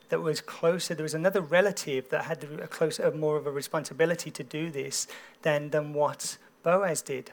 that 0.09 0.21
was 0.21 0.41
closer. 0.41 0.95
There 0.95 1.03
was 1.03 1.13
another 1.13 1.41
relative 1.41 2.09
that 2.09 2.25
had 2.25 2.43
a 2.43 2.67
closer, 2.67 3.11
more 3.11 3.37
of 3.37 3.45
a 3.45 3.51
responsibility 3.51 4.31
to 4.31 4.43
do 4.43 4.71
this 4.71 5.07
than, 5.43 5.69
than 5.69 5.93
what 5.93 6.37
Boaz 6.63 7.01
did. 7.01 7.31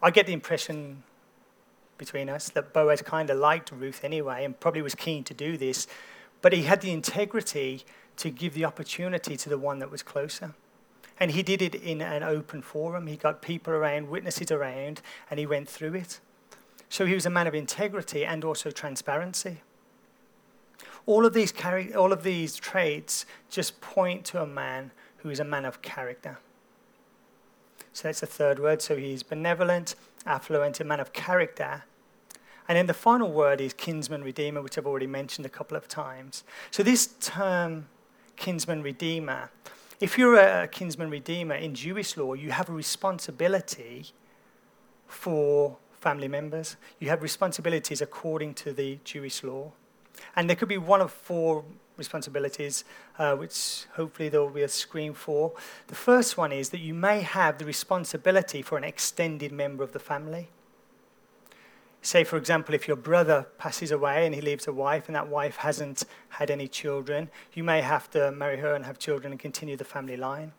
I 0.00 0.10
get 0.10 0.26
the 0.26 0.32
impression 0.32 1.02
between 1.98 2.28
us 2.28 2.48
that 2.50 2.72
Boaz 2.72 3.02
kind 3.02 3.30
of 3.30 3.38
liked 3.38 3.70
Ruth 3.70 4.04
anyway 4.04 4.44
and 4.44 4.58
probably 4.58 4.82
was 4.82 4.94
keen 4.94 5.24
to 5.24 5.34
do 5.34 5.56
this, 5.56 5.86
but 6.42 6.52
he 6.52 6.62
had 6.62 6.80
the 6.80 6.90
integrity 6.90 7.84
to 8.16 8.30
give 8.30 8.54
the 8.54 8.64
opportunity 8.64 9.36
to 9.36 9.48
the 9.48 9.58
one 9.58 9.78
that 9.78 9.90
was 9.90 10.02
closer. 10.02 10.54
And 11.18 11.30
he 11.30 11.42
did 11.42 11.62
it 11.62 11.74
in 11.74 12.00
an 12.00 12.22
open 12.22 12.62
forum. 12.62 13.06
He 13.06 13.16
got 13.16 13.42
people 13.42 13.72
around, 13.72 14.08
witnesses 14.08 14.50
around, 14.50 15.00
and 15.30 15.38
he 15.38 15.46
went 15.46 15.68
through 15.68 15.94
it. 15.94 16.20
So 16.92 17.06
he 17.06 17.14
was 17.14 17.24
a 17.24 17.30
man 17.30 17.46
of 17.46 17.54
integrity 17.54 18.22
and 18.22 18.44
also 18.44 18.70
transparency. 18.70 19.62
All 21.06 21.24
of 21.24 21.32
these, 21.32 21.50
all 21.96 22.12
of 22.12 22.22
these 22.22 22.54
traits 22.54 23.24
just 23.48 23.80
point 23.80 24.26
to 24.26 24.42
a 24.42 24.46
man 24.46 24.90
who 25.16 25.30
is 25.30 25.40
a 25.40 25.44
man 25.44 25.64
of 25.64 25.80
character. 25.80 26.38
So 27.94 28.08
that's 28.08 28.20
the 28.20 28.26
third 28.26 28.58
word. 28.58 28.82
So 28.82 28.98
he's 28.98 29.22
benevolent, 29.22 29.94
affluent, 30.26 30.80
a 30.80 30.84
man 30.84 31.00
of 31.00 31.14
character. 31.14 31.84
And 32.68 32.76
then 32.76 32.88
the 32.88 32.94
final 32.94 33.32
word 33.32 33.62
is 33.62 33.72
kinsman 33.72 34.22
redeemer, 34.22 34.60
which 34.60 34.76
I've 34.76 34.86
already 34.86 35.06
mentioned 35.06 35.46
a 35.46 35.48
couple 35.48 35.78
of 35.78 35.88
times. 35.88 36.44
So 36.70 36.82
this 36.82 37.14
term, 37.20 37.86
kinsman 38.36 38.82
redeemer, 38.82 39.50
if 39.98 40.18
you're 40.18 40.36
a 40.36 40.68
kinsman 40.68 41.08
redeemer 41.08 41.54
in 41.54 41.74
Jewish 41.74 42.18
law, 42.18 42.34
you 42.34 42.50
have 42.50 42.68
a 42.68 42.72
responsibility 42.74 44.08
for 45.06 45.78
family 46.02 46.28
members. 46.28 46.76
You 46.98 47.08
have 47.10 47.22
responsibilities 47.22 48.02
according 48.02 48.54
to 48.54 48.72
the 48.72 48.98
Jewish 49.04 49.42
law. 49.44 49.72
And 50.34 50.48
there 50.48 50.56
could 50.56 50.68
be 50.68 50.78
one 50.78 51.00
of 51.00 51.12
four 51.12 51.64
responsibilities, 51.96 52.84
uh, 53.18 53.36
which 53.36 53.84
hopefully 53.94 54.28
there 54.28 54.40
will 54.40 54.50
be 54.50 54.62
a 54.62 54.68
screen 54.68 55.14
for. 55.14 55.52
The 55.86 55.94
first 55.94 56.36
one 56.36 56.52
is 56.52 56.70
that 56.70 56.80
you 56.80 56.94
may 56.94 57.20
have 57.20 57.58
the 57.58 57.64
responsibility 57.64 58.62
for 58.62 58.76
an 58.76 58.84
extended 58.84 59.52
member 59.52 59.84
of 59.84 59.92
the 59.92 60.00
family. 60.00 60.48
Say, 62.04 62.24
for 62.24 62.36
example, 62.36 62.74
if 62.74 62.88
your 62.88 62.96
brother 62.96 63.46
passes 63.58 63.92
away 63.92 64.26
and 64.26 64.34
he 64.34 64.40
leaves 64.40 64.66
a 64.66 64.72
wife 64.72 65.06
and 65.06 65.14
that 65.14 65.28
wife 65.28 65.56
hasn't 65.56 66.02
had 66.30 66.50
any 66.50 66.66
children, 66.66 67.30
you 67.52 67.62
may 67.62 67.80
have 67.80 68.10
to 68.10 68.32
marry 68.32 68.58
her 68.58 68.74
and 68.74 68.84
have 68.84 68.98
children 68.98 69.32
and 69.32 69.38
continue 69.38 69.76
the 69.76 69.84
family 69.84 70.16
line. 70.16 70.52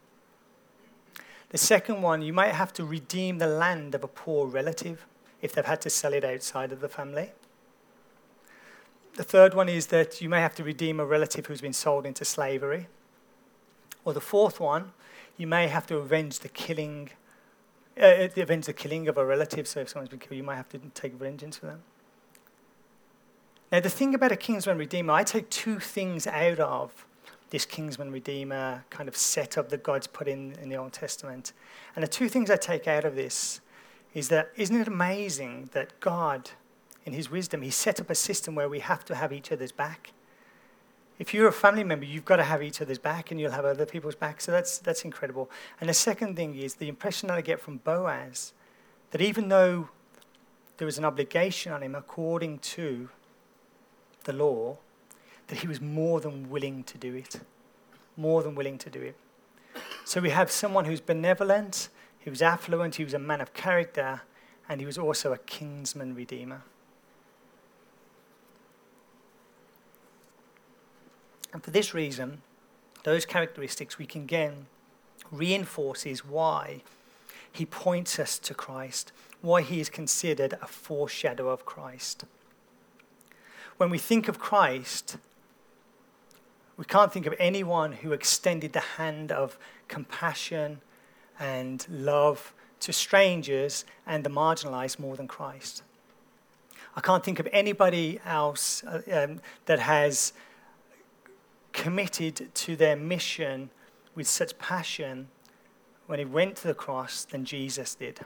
The 1.50 1.58
second 1.58 2.02
one, 2.02 2.22
you 2.22 2.32
might 2.32 2.54
have 2.54 2.72
to 2.74 2.86
redeem 2.86 3.40
the 3.40 3.48
land 3.48 3.94
of 3.94 4.04
a 4.04 4.08
poor 4.08 4.48
relative 4.48 5.06
if 5.44 5.54
they've 5.54 5.66
had 5.66 5.82
to 5.82 5.90
sell 5.90 6.14
it 6.14 6.24
outside 6.24 6.72
of 6.72 6.80
the 6.80 6.90
family. 6.90 7.32
The 9.16 9.24
third 9.24 9.54
one 9.54 9.70
is 9.70 9.88
that 9.88 10.22
you 10.22 10.30
may 10.30 10.40
have 10.40 10.56
to 10.56 10.64
redeem 10.64 11.00
a 11.00 11.06
relative 11.06 11.46
who's 11.46 11.62
been 11.62 11.74
sold 11.74 12.06
into 12.06 12.26
slavery. 12.26 12.88
Or 14.06 14.14
the 14.14 14.22
fourth 14.22 14.60
one, 14.60 14.94
you 15.38 15.46
may 15.46 15.68
have 15.68 15.86
to 15.88 15.98
avenge 15.98 16.40
the 16.40 16.50
killing, 16.50 17.12
uh, 18.02 18.30
avenge 18.38 18.66
the 18.66 18.74
killing 18.74 19.08
of 19.08 19.18
a 19.18 19.26
relative. 19.26 19.68
So 19.68 19.82
if 19.82 19.90
someone's 19.90 20.10
been 20.10 20.20
killed, 20.20 20.38
you 20.38 20.44
might 20.44 20.56
have 20.56 20.70
to 20.70 20.80
take 20.96 21.14
vengeance 21.14 21.58
for 21.58 21.68
them. 21.68 21.84
Now, 23.72 23.82
the 23.82 23.90
thing 23.90 24.16
about 24.16 24.32
a 24.32 24.36
kinsman 24.36 24.78
redeemer, 24.78 25.14
I 25.14 25.24
take 25.24 25.50
two 25.50 25.80
things 25.80 26.26
out 26.26 26.60
of 26.60 27.06
this 27.50 27.66
kinsman 27.66 28.12
redeemer 28.12 28.86
kind 28.90 29.10
of 29.10 29.18
setup 29.18 29.70
that 29.70 29.84
God's 29.84 30.08
put 30.08 30.28
in 30.28 30.56
in 30.62 30.70
the 30.70 30.78
Old 30.78 30.94
Testament. 30.94 31.54
And 31.96 32.04
the 32.04 32.08
two 32.08 32.30
things 32.30 32.50
I 32.50 32.56
take 32.56 32.88
out 32.88 33.04
of 33.04 33.16
this 33.16 33.62
is 34.14 34.30
that 34.30 34.52
isn't 34.56 34.76
it 34.76 34.88
amazing 34.88 35.70
that 35.74 36.00
God 36.00 36.52
in 37.06 37.14
his 37.14 37.30
wisdom, 37.30 37.62
he 37.62 37.70
set 37.70 38.00
up 38.00 38.10
a 38.10 38.16
system 38.16 38.56
where 38.56 38.70
we 38.70 38.80
have 38.80 39.04
to 39.06 39.16
have 39.16 39.34
each 39.34 39.52
other's 39.52 39.72
back. 39.72 40.12
If 41.20 41.34
you're 41.34 41.48
a 41.48 41.54
family 41.54 41.84
member, 41.84 42.06
you've 42.06 42.26
got 42.26 42.38
to 42.38 42.44
have 42.44 42.64
each 42.64 42.82
other's 42.82 42.98
back 42.98 43.30
and 43.30 43.40
you'll 43.40 43.52
have 43.52 43.66
other 43.66 43.86
people's 43.86 44.16
back. 44.16 44.42
So 44.42 44.52
that's, 44.52 44.80
that's 44.80 45.04
incredible. 45.04 45.50
And 45.80 45.90
the 45.90 45.94
second 45.94 46.36
thing 46.36 46.56
is 46.56 46.76
the 46.76 46.88
impression 46.88 47.28
that 47.28 47.38
I 47.38 47.42
get 47.42 47.60
from 47.60 47.78
Boaz 47.78 48.54
that 49.12 49.22
even 49.22 49.50
though 49.50 49.90
there 50.78 50.86
was 50.86 50.98
an 50.98 51.06
obligation 51.06 51.72
on 51.72 51.84
him 51.84 51.94
according 51.94 52.60
to 52.60 53.10
the 54.24 54.34
law, 54.34 54.78
that 55.48 55.60
he 55.60 55.68
was 55.68 55.80
more 55.80 56.20
than 56.20 56.50
willing 56.50 56.84
to 56.86 56.98
do 56.98 57.14
it. 57.14 57.40
More 58.18 58.42
than 58.42 58.56
willing 58.56 58.78
to 58.80 58.90
do 58.90 59.02
it. 59.02 59.16
So 60.06 60.20
we 60.20 60.32
have 60.32 60.50
someone 60.50 60.86
who's 60.86 61.02
benevolent, 61.02 61.90
he 62.24 62.30
was 62.30 62.42
affluent, 62.42 62.96
he 62.96 63.04
was 63.04 63.14
a 63.14 63.20
man 63.20 63.42
of 63.42 63.54
character, 63.54 64.22
and 64.70 64.80
he 64.80 64.86
was 64.86 64.98
also 64.98 65.34
a 65.34 65.38
kinsman 65.38 66.16
redeemer. 66.16 66.62
And 71.52 71.62
for 71.62 71.72
this 71.72 71.94
reason, 71.94 72.42
those 73.04 73.26
characteristics 73.26 73.98
we 73.98 74.06
can 74.06 74.24
again 74.24 74.68
reinforces 75.32 76.26
why 76.26 76.82
he 77.52 77.66
points 77.66 78.18
us 78.18 78.40
to 78.40 78.54
Christ, 78.54 79.12
why 79.42 79.62
he 79.62 79.82
is 79.82 79.90
considered 79.90 80.58
a 80.62 80.68
foreshadow 80.68 81.50
of 81.50 81.66
Christ. 81.66 82.24
When 83.78 83.90
we 83.90 83.98
think 83.98 84.30
of 84.30 84.40
Christ, 84.40 85.18
we 86.78 86.86
can't 86.86 87.12
think 87.12 87.26
of 87.26 87.36
anyone 87.38 87.92
who 87.92 88.14
extended 88.14 88.72
the 88.72 88.80
hand 88.80 89.32
of 89.32 89.60
compassion 89.88 90.82
and 91.40 91.86
love 91.90 92.54
to 92.82 92.94
strangers 92.94 93.86
and 94.06 94.24
the 94.24 94.30
marginalized 94.30 95.00
more 95.00 95.16
than 95.16 95.28
Christ. 95.28 95.84
I 96.96 97.02
can't 97.02 97.24
think 97.24 97.40
of 97.40 97.48
anybody 97.52 98.20
else 98.26 98.84
uh, 98.84 99.02
um, 99.12 99.42
that 99.66 99.80
has 99.80 100.34
committed 101.72 102.54
to 102.54 102.76
their 102.76 102.96
mission 102.96 103.70
with 104.16 104.28
such 104.28 104.58
passion 104.60 105.28
when 106.06 106.20
he 106.20 106.26
went 106.26 106.58
to 106.58 106.68
the 106.68 106.74
cross 106.74 107.26
than 107.26 107.46
Jesus 107.46 107.96
did. 107.96 108.20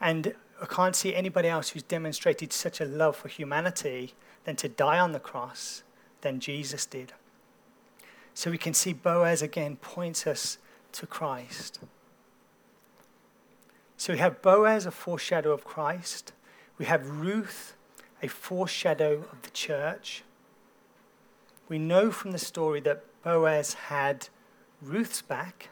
And 0.00 0.34
I 0.60 0.66
can't 0.66 0.94
see 0.94 1.14
anybody 1.14 1.48
else 1.48 1.70
who's 1.70 1.82
demonstrated 1.82 2.52
such 2.52 2.80
a 2.80 2.84
love 2.84 3.16
for 3.16 3.28
humanity 3.28 4.14
than 4.44 4.56
to 4.56 4.68
die 4.68 4.98
on 4.98 5.12
the 5.12 5.20
cross 5.20 5.82
than 6.20 6.40
Jesus 6.40 6.84
did. 6.84 7.12
So 8.34 8.50
we 8.50 8.58
can 8.58 8.74
see 8.74 8.92
Boaz 8.92 9.42
again 9.42 9.76
points 9.76 10.26
us 10.26 10.58
to 10.92 11.06
Christ. 11.06 11.80
So 13.96 14.12
we 14.12 14.18
have 14.18 14.42
Boaz, 14.42 14.86
a 14.86 14.90
foreshadow 14.90 15.52
of 15.52 15.64
Christ. 15.64 16.32
We 16.78 16.84
have 16.84 17.08
Ruth, 17.08 17.74
a 18.22 18.28
foreshadow 18.28 19.24
of 19.32 19.42
the 19.42 19.50
church 19.50 20.22
we 21.68 21.78
know 21.78 22.10
from 22.10 22.30
the 22.32 22.38
story 22.38 22.80
that 22.80 23.04
Boaz 23.22 23.74
had 23.74 24.28
Ruth's 24.80 25.22
back. 25.22 25.68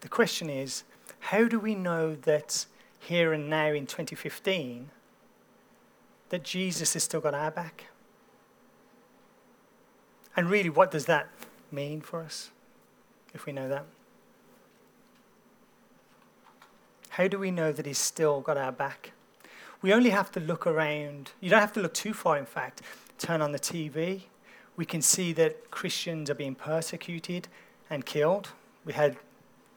The 0.00 0.08
question 0.08 0.50
is 0.50 0.84
how 1.20 1.44
do 1.44 1.58
we 1.58 1.74
know 1.74 2.14
that 2.14 2.66
here 3.00 3.32
and 3.32 3.48
now 3.48 3.68
in 3.68 3.86
2015 3.86 4.90
that 6.28 6.44
Jesus 6.44 6.92
has 6.92 7.02
still 7.02 7.20
got 7.20 7.34
our 7.34 7.50
back? 7.50 7.86
And 10.36 10.50
really, 10.50 10.70
what 10.70 10.90
does 10.90 11.06
that 11.06 11.28
mean 11.72 12.00
for 12.00 12.20
us 12.20 12.50
if 13.34 13.46
we 13.46 13.52
know 13.52 13.68
that? 13.68 13.84
How 17.10 17.28
do 17.28 17.38
we 17.38 17.50
know 17.50 17.72
that 17.72 17.86
He's 17.86 17.98
still 17.98 18.40
got 18.40 18.56
our 18.56 18.72
back? 18.72 19.12
We 19.82 19.92
only 19.92 20.10
have 20.10 20.30
to 20.32 20.40
look 20.40 20.66
around. 20.66 21.32
You 21.40 21.50
don't 21.50 21.60
have 21.60 21.72
to 21.74 21.80
look 21.80 21.94
too 21.94 22.12
far, 22.12 22.36
in 22.36 22.46
fact 22.46 22.82
turn 23.18 23.42
on 23.42 23.52
the 23.52 23.58
TV, 23.58 24.22
we 24.76 24.84
can 24.84 25.02
see 25.02 25.32
that 25.32 25.70
Christians 25.70 26.30
are 26.30 26.34
being 26.34 26.54
persecuted 26.54 27.48
and 27.90 28.06
killed. 28.06 28.50
We 28.84 28.92
had 28.92 29.16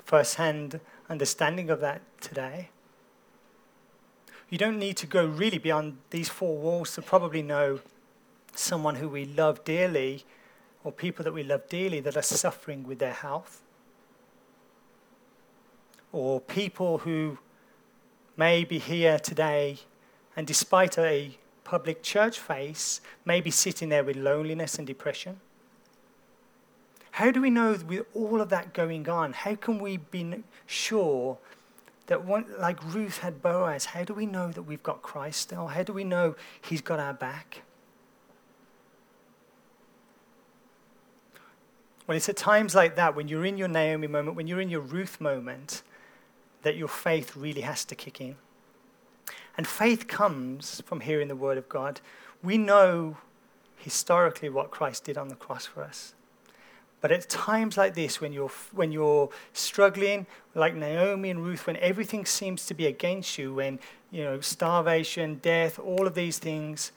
firsthand 0.05 0.79
understanding 1.09 1.69
of 1.69 1.81
that 1.81 2.01
today. 2.21 2.69
You 4.49 4.57
don't 4.57 4.77
need 4.77 4.97
to 4.97 5.07
go 5.07 5.25
really 5.25 5.57
beyond 5.57 5.97
these 6.11 6.29
four 6.29 6.57
walls 6.57 6.93
to 6.95 7.01
probably 7.01 7.41
know 7.41 7.79
someone 8.53 8.95
who 8.95 9.09
we 9.09 9.25
love 9.25 9.63
dearly 9.63 10.25
or 10.83 10.91
people 10.91 11.23
that 11.23 11.33
we 11.33 11.43
love 11.43 11.67
dearly 11.69 11.99
that 11.99 12.17
are 12.17 12.21
suffering 12.21 12.83
with 12.83 12.99
their 12.99 13.13
health. 13.13 13.61
Or 16.11 16.41
people 16.41 16.99
who 16.99 17.37
may 18.35 18.63
be 18.63 18.79
here 18.79 19.19
today 19.19 19.79
and 20.35 20.47
despite 20.47 20.97
a 20.97 21.37
public 21.63 22.03
church 22.03 22.39
face 22.39 23.01
may 23.23 23.39
be 23.39 23.51
sitting 23.51 23.89
there 23.89 24.03
with 24.03 24.15
loneliness 24.15 24.77
and 24.77 24.87
depression? 24.87 25.39
How 27.11 27.31
do 27.31 27.41
we 27.41 27.49
know 27.49 27.77
with 27.87 28.05
all 28.13 28.41
of 28.41 28.49
that 28.49 28.73
going 28.73 29.07
on, 29.07 29.33
how 29.33 29.55
can 29.55 29.79
we 29.79 29.97
be 29.97 30.43
sure 30.65 31.37
that 32.07 32.25
one, 32.25 32.45
like 32.57 32.83
Ruth 32.93 33.19
had 33.19 33.41
Boaz, 33.41 33.85
how 33.85 34.03
do 34.03 34.13
we 34.13 34.25
know 34.25 34.51
that 34.51 34.63
we've 34.63 34.83
got 34.83 35.01
Christ 35.01 35.41
still? 35.41 35.67
How 35.67 35.83
do 35.83 35.93
we 35.93 36.03
know 36.03 36.35
he's 36.61 36.81
got 36.81 36.99
our 36.99 37.13
back? 37.13 37.61
Well, 42.12 42.17
it's 42.17 42.28
at 42.28 42.36
times 42.36 42.76
like 42.76 42.97
that, 42.97 43.15
when 43.15 43.30
you're 43.30 43.45
in 43.45 43.58
your 43.58 43.69
Naomi 43.69 44.06
moment, 44.06 44.36
when 44.36 44.45
you're 44.45 44.60
in 44.60 44.69
your 44.69 44.82
Ruth 44.82 45.21
moment, 45.21 45.82
that 46.62 46.76
your 46.76 46.89
faith 46.89 47.38
really 47.38 47.62
has 47.62 47.86
to 47.86 47.95
kick 47.95 48.19
in. 48.19 48.36
And 49.56 49.65
faith 49.65 50.10
comes 50.10 50.82
from 50.86 51.00
hearing 51.00 51.30
the 51.30 51.38
word 51.38 51.58
of 51.58 51.69
God. 51.69 52.02
We 52.43 52.58
know 52.58 53.15
historically 53.78 54.50
what 54.50 54.71
Christ 54.71 55.06
did 55.06 55.17
on 55.17 55.30
the 55.30 55.36
cross 55.36 55.65
for 55.65 55.84
us. 55.84 56.13
But 57.00 57.13
at 57.13 57.30
times 57.30 57.78
like 57.78 57.93
this, 57.93 58.19
when 58.19 58.34
you're, 58.34 58.52
when 58.74 58.91
you're 58.91 59.30
struggling, 59.54 60.28
like 60.54 60.76
Naomi 60.76 61.30
and 61.30 61.41
Ruth, 61.41 61.65
when 61.65 61.78
everything 61.78 62.26
seems 62.26 62.65
to 62.65 62.74
be 62.74 62.88
against 62.88 63.38
you, 63.38 63.54
when 63.54 63.80
you 64.12 64.26
know 64.26 64.41
starvation, 64.41 65.36
death, 65.36 65.80
all 65.80 66.06
of 66.06 66.15
these 66.15 66.39
things, 66.39 66.91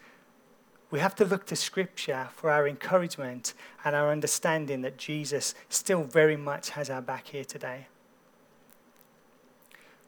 we 0.94 1.00
have 1.00 1.16
to 1.16 1.24
look 1.24 1.44
to 1.44 1.56
Scripture 1.56 2.28
for 2.36 2.52
our 2.52 2.68
encouragement 2.68 3.52
and 3.84 3.96
our 3.96 4.12
understanding 4.12 4.82
that 4.82 4.96
Jesus 4.96 5.52
still 5.68 6.04
very 6.04 6.36
much 6.36 6.70
has 6.70 6.88
our 6.88 7.02
back 7.02 7.26
here 7.26 7.44
today. 7.44 7.88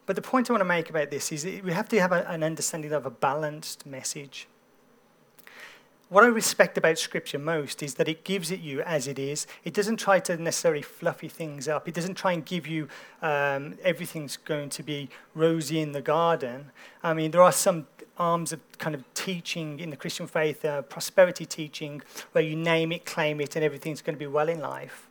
But 0.06 0.14
the 0.14 0.22
point 0.22 0.48
I 0.48 0.52
want 0.52 0.60
to 0.60 0.64
make 0.64 0.88
about 0.88 1.10
this 1.10 1.32
is 1.32 1.44
we 1.44 1.72
have 1.72 1.88
to 1.88 2.00
have 2.00 2.12
a, 2.12 2.24
an 2.28 2.44
understanding 2.44 2.92
of 2.92 3.04
a 3.04 3.10
balanced 3.10 3.84
message. 3.84 4.46
What 6.08 6.22
I 6.22 6.28
respect 6.28 6.78
about 6.78 7.00
Scripture 7.00 7.40
most 7.40 7.82
is 7.82 7.94
that 7.94 8.06
it 8.06 8.22
gives 8.22 8.52
it 8.52 8.60
you 8.60 8.80
as 8.82 9.08
it 9.08 9.18
is. 9.18 9.48
It 9.64 9.74
doesn't 9.74 9.96
try 9.96 10.20
to 10.20 10.36
necessarily 10.36 10.82
fluffy 10.82 11.26
things 11.26 11.66
up. 11.66 11.88
It 11.88 11.94
doesn't 11.94 12.14
try 12.14 12.30
and 12.30 12.46
give 12.46 12.64
you 12.68 12.86
um, 13.22 13.76
everything's 13.82 14.36
going 14.36 14.68
to 14.68 14.84
be 14.84 15.08
rosy 15.34 15.80
in 15.80 15.90
the 15.90 16.00
garden. 16.00 16.70
I 17.02 17.12
mean, 17.12 17.32
there 17.32 17.42
are 17.42 17.50
some 17.50 17.88
arms 18.18 18.52
of 18.52 18.60
kind 18.78 18.94
of 18.94 19.02
teaching 19.14 19.80
in 19.80 19.90
the 19.90 19.96
Christian 19.96 20.26
faith, 20.26 20.64
uh, 20.64 20.82
prosperity 20.82 21.44
teaching, 21.44 22.02
where 22.32 22.42
you 22.42 22.56
name 22.56 22.92
it, 22.92 23.04
claim 23.04 23.40
it, 23.40 23.56
and 23.56 23.64
everything's 23.64 24.02
going 24.02 24.14
to 24.14 24.18
be 24.18 24.26
well 24.26 24.48
in 24.48 24.60
life. 24.60 25.08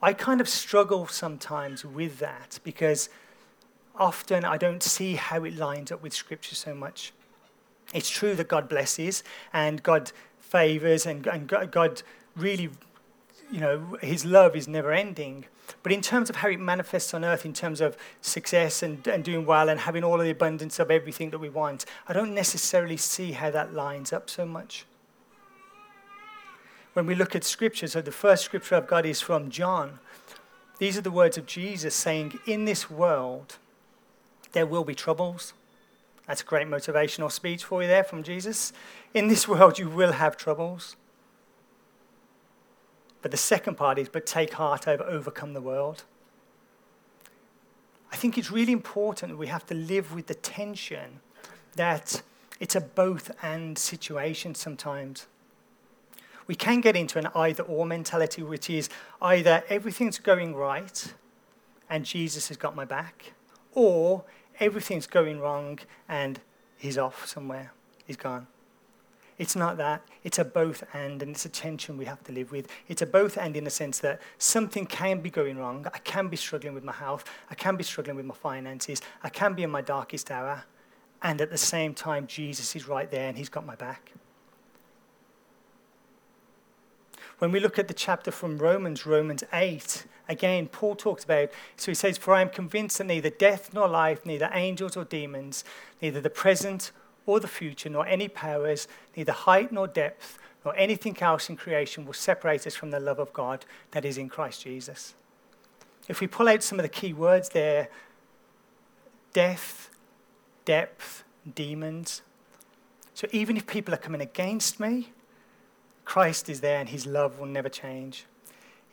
I 0.00 0.12
kind 0.12 0.40
of 0.40 0.48
struggle 0.48 1.06
sometimes 1.06 1.84
with 1.84 2.18
that 2.18 2.60
because 2.62 3.08
often 3.96 4.44
I 4.44 4.56
don't 4.56 4.82
see 4.82 5.14
how 5.14 5.44
it 5.44 5.56
lines 5.56 5.90
up 5.90 6.02
with 6.02 6.14
Scripture 6.14 6.54
so 6.54 6.74
much. 6.74 7.12
It's 7.92 8.10
true 8.10 8.34
that 8.36 8.48
God 8.48 8.68
blesses 8.68 9.24
and 9.52 9.82
God 9.82 10.12
favors 10.38 11.06
and, 11.06 11.26
and 11.26 11.48
God 11.48 12.02
really, 12.36 12.70
you 13.50 13.60
know, 13.60 13.96
His 14.00 14.24
love 14.24 14.54
is 14.54 14.68
never 14.68 14.92
ending. 14.92 15.46
But 15.82 15.92
in 15.92 16.00
terms 16.00 16.30
of 16.30 16.36
how 16.36 16.48
it 16.48 16.60
manifests 16.60 17.14
on 17.14 17.24
earth, 17.24 17.44
in 17.44 17.52
terms 17.52 17.80
of 17.80 17.96
success 18.20 18.82
and, 18.82 19.06
and 19.06 19.24
doing 19.24 19.46
well 19.46 19.68
and 19.68 19.80
having 19.80 20.04
all 20.04 20.14
of 20.14 20.24
the 20.24 20.30
abundance 20.30 20.78
of 20.78 20.90
everything 20.90 21.30
that 21.30 21.38
we 21.38 21.48
want, 21.48 21.84
I 22.06 22.12
don't 22.12 22.34
necessarily 22.34 22.96
see 22.96 23.32
how 23.32 23.50
that 23.50 23.74
lines 23.74 24.12
up 24.12 24.30
so 24.30 24.46
much. 24.46 24.86
When 26.94 27.06
we 27.06 27.14
look 27.14 27.36
at 27.36 27.44
scripture, 27.44 27.86
so 27.86 28.00
the 28.00 28.10
first 28.10 28.44
scripture 28.44 28.74
I've 28.74 28.88
got 28.88 29.06
is 29.06 29.20
from 29.20 29.50
John. 29.50 30.00
These 30.78 30.96
are 30.96 31.02
the 31.02 31.10
words 31.10 31.36
of 31.36 31.46
Jesus 31.46 31.94
saying, 31.94 32.38
In 32.46 32.64
this 32.64 32.90
world, 32.90 33.56
there 34.52 34.66
will 34.66 34.84
be 34.84 34.94
troubles. 34.94 35.52
That's 36.26 36.42
a 36.42 36.44
great 36.44 36.68
motivational 36.68 37.32
speech 37.32 37.64
for 37.64 37.82
you 37.82 37.88
there 37.88 38.04
from 38.04 38.22
Jesus. 38.22 38.72
In 39.14 39.28
this 39.28 39.48
world, 39.48 39.78
you 39.78 39.88
will 39.88 40.12
have 40.12 40.36
troubles. 40.36 40.96
But 43.22 43.30
the 43.30 43.36
second 43.36 43.76
part 43.76 43.98
is, 43.98 44.08
but 44.08 44.26
take 44.26 44.54
heart, 44.54 44.86
I've 44.86 45.00
overcome 45.00 45.52
the 45.52 45.60
world. 45.60 46.04
I 48.12 48.16
think 48.16 48.38
it's 48.38 48.50
really 48.50 48.72
important 48.72 49.36
we 49.36 49.48
have 49.48 49.66
to 49.66 49.74
live 49.74 50.14
with 50.14 50.28
the 50.28 50.34
tension 50.34 51.20
that 51.76 52.22
it's 52.60 52.74
a 52.74 52.80
both 52.80 53.30
and 53.42 53.78
situation 53.78 54.54
sometimes. 54.54 55.26
We 56.46 56.54
can 56.54 56.80
get 56.80 56.96
into 56.96 57.18
an 57.18 57.28
either 57.34 57.62
or 57.64 57.84
mentality, 57.84 58.42
which 58.42 58.70
is 58.70 58.88
either 59.20 59.62
everything's 59.68 60.18
going 60.18 60.54
right 60.54 61.12
and 61.90 62.04
Jesus 62.04 62.48
has 62.48 62.56
got 62.56 62.76
my 62.76 62.84
back, 62.84 63.32
or 63.72 64.24
everything's 64.60 65.06
going 65.06 65.40
wrong 65.40 65.78
and 66.08 66.40
he's 66.76 66.98
off 66.98 67.26
somewhere, 67.26 67.72
he's 68.06 68.16
gone. 68.16 68.46
It's 69.38 69.54
not 69.54 69.76
that. 69.76 70.02
It's 70.24 70.38
a 70.40 70.44
both 70.44 70.82
and, 70.92 71.22
and 71.22 71.30
it's 71.30 71.44
a 71.44 71.48
tension 71.48 71.96
we 71.96 72.06
have 72.06 72.22
to 72.24 72.32
live 72.32 72.50
with. 72.50 72.66
It's 72.88 73.02
a 73.02 73.06
both 73.06 73.38
and 73.38 73.56
in 73.56 73.64
the 73.64 73.70
sense 73.70 74.00
that 74.00 74.20
something 74.38 74.84
can 74.84 75.20
be 75.20 75.30
going 75.30 75.56
wrong. 75.56 75.86
I 75.94 75.98
can 75.98 76.26
be 76.26 76.36
struggling 76.36 76.74
with 76.74 76.82
my 76.82 76.92
health. 76.92 77.24
I 77.48 77.54
can 77.54 77.76
be 77.76 77.84
struggling 77.84 78.16
with 78.16 78.26
my 78.26 78.34
finances. 78.34 79.00
I 79.22 79.28
can 79.28 79.54
be 79.54 79.62
in 79.62 79.70
my 79.70 79.80
darkest 79.80 80.32
hour. 80.32 80.64
And 81.22 81.40
at 81.40 81.50
the 81.50 81.58
same 81.58 81.94
time, 81.94 82.26
Jesus 82.26 82.74
is 82.74 82.88
right 82.88 83.08
there 83.10 83.28
and 83.28 83.38
he's 83.38 83.48
got 83.48 83.64
my 83.64 83.76
back. 83.76 84.12
When 87.38 87.52
we 87.52 87.60
look 87.60 87.78
at 87.78 87.86
the 87.86 87.94
chapter 87.94 88.32
from 88.32 88.58
Romans, 88.58 89.06
Romans 89.06 89.44
8, 89.52 90.04
again, 90.28 90.66
Paul 90.66 90.96
talks 90.96 91.22
about, 91.22 91.50
so 91.76 91.92
he 91.92 91.94
says, 91.94 92.18
For 92.18 92.34
I 92.34 92.40
am 92.40 92.50
convinced 92.50 92.98
that 92.98 93.04
neither 93.04 93.30
death 93.30 93.72
nor 93.72 93.86
life, 93.86 94.26
neither 94.26 94.50
angels 94.52 94.96
or 94.96 95.04
demons, 95.04 95.62
neither 96.02 96.20
the 96.20 96.30
present 96.30 96.90
or 97.28 97.38
the 97.38 97.46
future, 97.46 97.90
nor 97.90 98.06
any 98.06 98.26
powers, 98.26 98.88
neither 99.14 99.32
height 99.32 99.70
nor 99.70 99.86
depth, 99.86 100.38
nor 100.64 100.74
anything 100.76 101.16
else 101.20 101.50
in 101.50 101.56
creation 101.56 102.06
will 102.06 102.14
separate 102.14 102.66
us 102.66 102.74
from 102.74 102.90
the 102.90 102.98
love 102.98 103.18
of 103.18 103.32
God 103.34 103.66
that 103.90 104.06
is 104.06 104.16
in 104.16 104.30
Christ 104.30 104.62
Jesus. 104.62 105.14
If 106.08 106.20
we 106.20 106.26
pull 106.26 106.48
out 106.48 106.62
some 106.62 106.78
of 106.78 106.84
the 106.84 106.88
key 106.88 107.12
words 107.12 107.50
there 107.50 107.88
death, 109.34 109.90
depth, 110.64 111.22
demons. 111.54 112.22
So 113.12 113.28
even 113.30 113.58
if 113.58 113.66
people 113.66 113.92
are 113.92 113.98
coming 113.98 114.22
against 114.22 114.80
me, 114.80 115.12
Christ 116.06 116.48
is 116.48 116.62
there 116.62 116.80
and 116.80 116.88
his 116.88 117.06
love 117.06 117.38
will 117.38 117.46
never 117.46 117.68
change. 117.68 118.24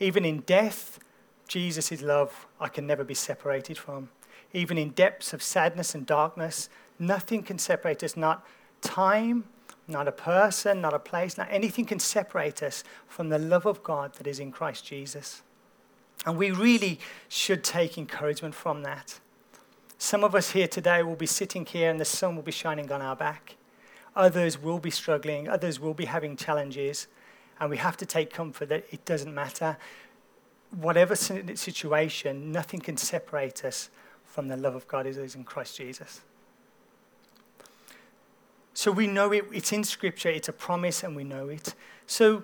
Even 0.01 0.25
in 0.25 0.41
death, 0.41 0.99
Jesus' 1.47 2.01
love 2.01 2.47
I 2.59 2.67
can 2.67 2.85
never 2.85 3.05
be 3.05 3.13
separated 3.13 3.77
from. 3.77 4.09
Even 4.51 4.77
in 4.77 4.89
depths 4.89 5.31
of 5.31 5.41
sadness 5.41 5.95
and 5.95 6.05
darkness, 6.05 6.69
nothing 6.99 7.43
can 7.43 7.57
separate 7.57 8.03
us, 8.03 8.15
not 8.15 8.45
time, 8.81 9.45
not 9.87 10.07
a 10.07 10.11
person, 10.11 10.81
not 10.81 10.93
a 10.93 10.99
place, 10.99 11.37
not 11.37 11.47
anything 11.51 11.85
can 11.85 11.99
separate 11.99 12.63
us 12.63 12.83
from 13.07 13.29
the 13.29 13.39
love 13.39 13.65
of 13.65 13.83
God 13.83 14.13
that 14.15 14.27
is 14.27 14.39
in 14.39 14.51
Christ 14.51 14.85
Jesus. 14.85 15.43
And 16.25 16.37
we 16.37 16.51
really 16.51 16.99
should 17.27 17.63
take 17.63 17.97
encouragement 17.97 18.55
from 18.55 18.83
that. 18.83 19.19
Some 19.97 20.23
of 20.23 20.33
us 20.35 20.51
here 20.51 20.67
today 20.67 21.03
will 21.03 21.15
be 21.15 21.25
sitting 21.25 21.65
here 21.65 21.89
and 21.89 21.99
the 21.99 22.05
sun 22.05 22.35
will 22.35 22.43
be 22.43 22.51
shining 22.51 22.91
on 22.91 23.01
our 23.01 23.15
back. 23.15 23.55
Others 24.15 24.61
will 24.61 24.79
be 24.79 24.91
struggling, 24.91 25.47
others 25.49 25.79
will 25.79 25.93
be 25.93 26.05
having 26.05 26.37
challenges, 26.37 27.07
and 27.59 27.69
we 27.69 27.77
have 27.77 27.97
to 27.97 28.05
take 28.05 28.31
comfort 28.33 28.69
that 28.69 28.85
it 28.91 29.03
doesn't 29.05 29.33
matter. 29.33 29.77
Whatever 30.71 31.15
situation, 31.15 32.51
nothing 32.51 32.79
can 32.79 32.97
separate 32.97 33.63
us 33.65 33.89
from 34.23 34.47
the 34.47 34.57
love 34.57 34.73
of 34.73 34.87
God 34.87 35.05
that 35.05 35.17
is 35.17 35.35
in 35.35 35.43
Christ 35.43 35.77
Jesus. 35.77 36.21
So 38.75 38.91
we 38.91 39.07
know 39.07 39.31
it, 39.31 39.45
it's 39.51 39.71
in 39.71 39.83
Scripture, 39.83 40.29
it's 40.29 40.49
a 40.49 40.53
promise, 40.53 41.01
and 41.01 41.15
we 41.15 41.23
know 41.23 41.49
it. 41.49 41.73
So, 42.05 42.43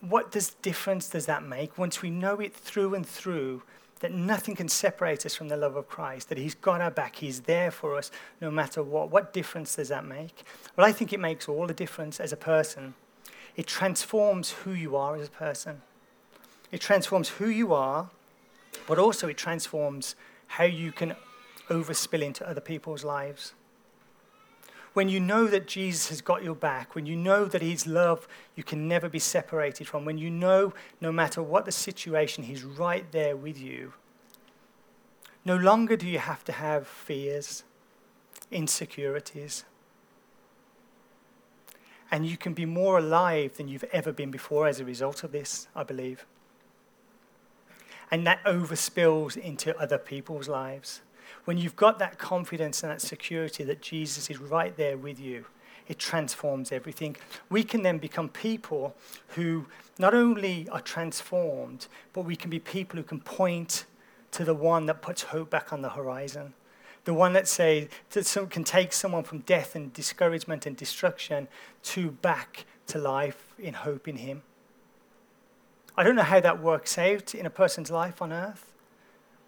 what 0.00 0.32
does 0.32 0.50
difference 0.62 1.08
does 1.08 1.26
that 1.26 1.42
make 1.42 1.78
once 1.78 2.02
we 2.02 2.10
know 2.10 2.40
it 2.40 2.54
through 2.54 2.94
and 2.94 3.06
through? 3.06 3.62
that 4.00 4.12
nothing 4.12 4.56
can 4.56 4.68
separate 4.68 5.26
us 5.26 5.34
from 5.34 5.48
the 5.48 5.56
love 5.58 5.76
of 5.76 5.86
Christ, 5.86 6.30
that 6.30 6.38
He's 6.38 6.54
got 6.54 6.80
our 6.80 6.90
back, 6.90 7.16
He's 7.16 7.40
there 7.42 7.70
for 7.70 7.96
us 7.96 8.10
no 8.40 8.50
matter 8.50 8.82
what. 8.82 9.10
What 9.10 9.32
difference 9.32 9.76
does 9.76 9.88
that 9.88 10.06
make? 10.06 10.42
Well, 10.74 10.86
I 10.86 10.92
think 10.92 11.12
it 11.12 11.20
makes 11.20 11.48
all 11.48 11.66
the 11.66 11.74
difference 11.74 12.18
as 12.18 12.32
a 12.32 12.36
person. 12.36 12.94
It 13.56 13.66
transforms 13.66 14.50
who 14.50 14.72
you 14.72 14.96
are 14.96 15.16
as 15.16 15.28
a 15.28 15.30
person. 15.30 15.82
It 16.72 16.80
transforms 16.80 17.28
who 17.28 17.48
you 17.48 17.74
are, 17.74 18.08
but 18.86 18.98
also 18.98 19.28
it 19.28 19.36
transforms 19.36 20.14
how 20.46 20.64
you 20.64 20.92
can 20.92 21.14
overspill 21.68 22.22
into 22.22 22.48
other 22.48 22.60
people's 22.60 23.04
lives 23.04 23.52
when 24.92 25.08
you 25.08 25.20
know 25.20 25.46
that 25.46 25.66
Jesus 25.66 26.08
has 26.08 26.20
got 26.20 26.42
your 26.42 26.54
back, 26.54 26.94
when 26.94 27.06
you 27.06 27.16
know 27.16 27.44
that 27.44 27.62
His 27.62 27.86
love 27.86 28.26
you 28.56 28.64
can 28.64 28.88
never 28.88 29.08
be 29.08 29.18
separated 29.18 29.86
from, 29.86 30.04
when 30.04 30.18
you 30.18 30.30
know 30.30 30.72
no 31.00 31.12
matter 31.12 31.42
what 31.42 31.64
the 31.64 31.72
situation, 31.72 32.44
He's 32.44 32.64
right 32.64 33.10
there 33.12 33.36
with 33.36 33.58
you, 33.58 33.92
no 35.44 35.56
longer 35.56 35.96
do 35.96 36.06
you 36.06 36.18
have 36.18 36.44
to 36.44 36.52
have 36.52 36.86
fears, 36.86 37.64
insecurities. 38.50 39.64
And 42.10 42.26
you 42.26 42.36
can 42.36 42.54
be 42.54 42.66
more 42.66 42.98
alive 42.98 43.56
than 43.56 43.68
you've 43.68 43.84
ever 43.92 44.12
been 44.12 44.32
before 44.32 44.66
as 44.66 44.80
a 44.80 44.84
result 44.84 45.22
of 45.22 45.30
this, 45.30 45.68
I 45.76 45.84
believe. 45.84 46.26
And 48.10 48.26
that 48.26 48.42
overspills 48.44 49.36
into 49.36 49.78
other 49.78 49.98
people's 49.98 50.48
lives 50.48 51.02
when 51.44 51.58
you've 51.58 51.76
got 51.76 51.98
that 51.98 52.18
confidence 52.18 52.82
and 52.82 52.92
that 52.92 53.00
security 53.00 53.64
that 53.64 53.80
Jesus 53.80 54.30
is 54.30 54.38
right 54.38 54.76
there 54.76 54.96
with 54.96 55.18
you, 55.18 55.44
it 55.88 55.98
transforms 55.98 56.70
everything. 56.70 57.16
We 57.48 57.64
can 57.64 57.82
then 57.82 57.98
become 57.98 58.28
people 58.28 58.94
who 59.28 59.66
not 59.98 60.14
only 60.14 60.68
are 60.70 60.80
transformed, 60.80 61.88
but 62.12 62.24
we 62.24 62.36
can 62.36 62.48
be 62.48 62.60
people 62.60 62.96
who 62.96 63.02
can 63.02 63.20
point 63.20 63.86
to 64.30 64.44
the 64.44 64.54
one 64.54 64.86
that 64.86 65.02
puts 65.02 65.24
hope 65.24 65.50
back 65.50 65.72
on 65.72 65.82
the 65.82 65.90
horizon. 65.90 66.54
The 67.04 67.14
one 67.14 67.32
that 67.32 67.48
say 67.48 67.88
that 68.10 68.26
some, 68.26 68.46
can 68.46 68.62
take 68.62 68.92
someone 68.92 69.24
from 69.24 69.40
death 69.40 69.74
and 69.74 69.92
discouragement 69.92 70.66
and 70.66 70.76
destruction 70.76 71.48
to 71.84 72.10
back 72.10 72.66
to 72.88 72.98
life 72.98 73.52
in 73.58 73.74
hope 73.74 74.06
in 74.06 74.16
Him. 74.16 74.42
I 75.96 76.04
don't 76.04 76.14
know 76.14 76.22
how 76.22 76.40
that 76.40 76.62
works 76.62 76.98
out 76.98 77.34
in 77.34 77.46
a 77.46 77.50
person's 77.50 77.90
life 77.90 78.22
on 78.22 78.32
earth, 78.32 78.69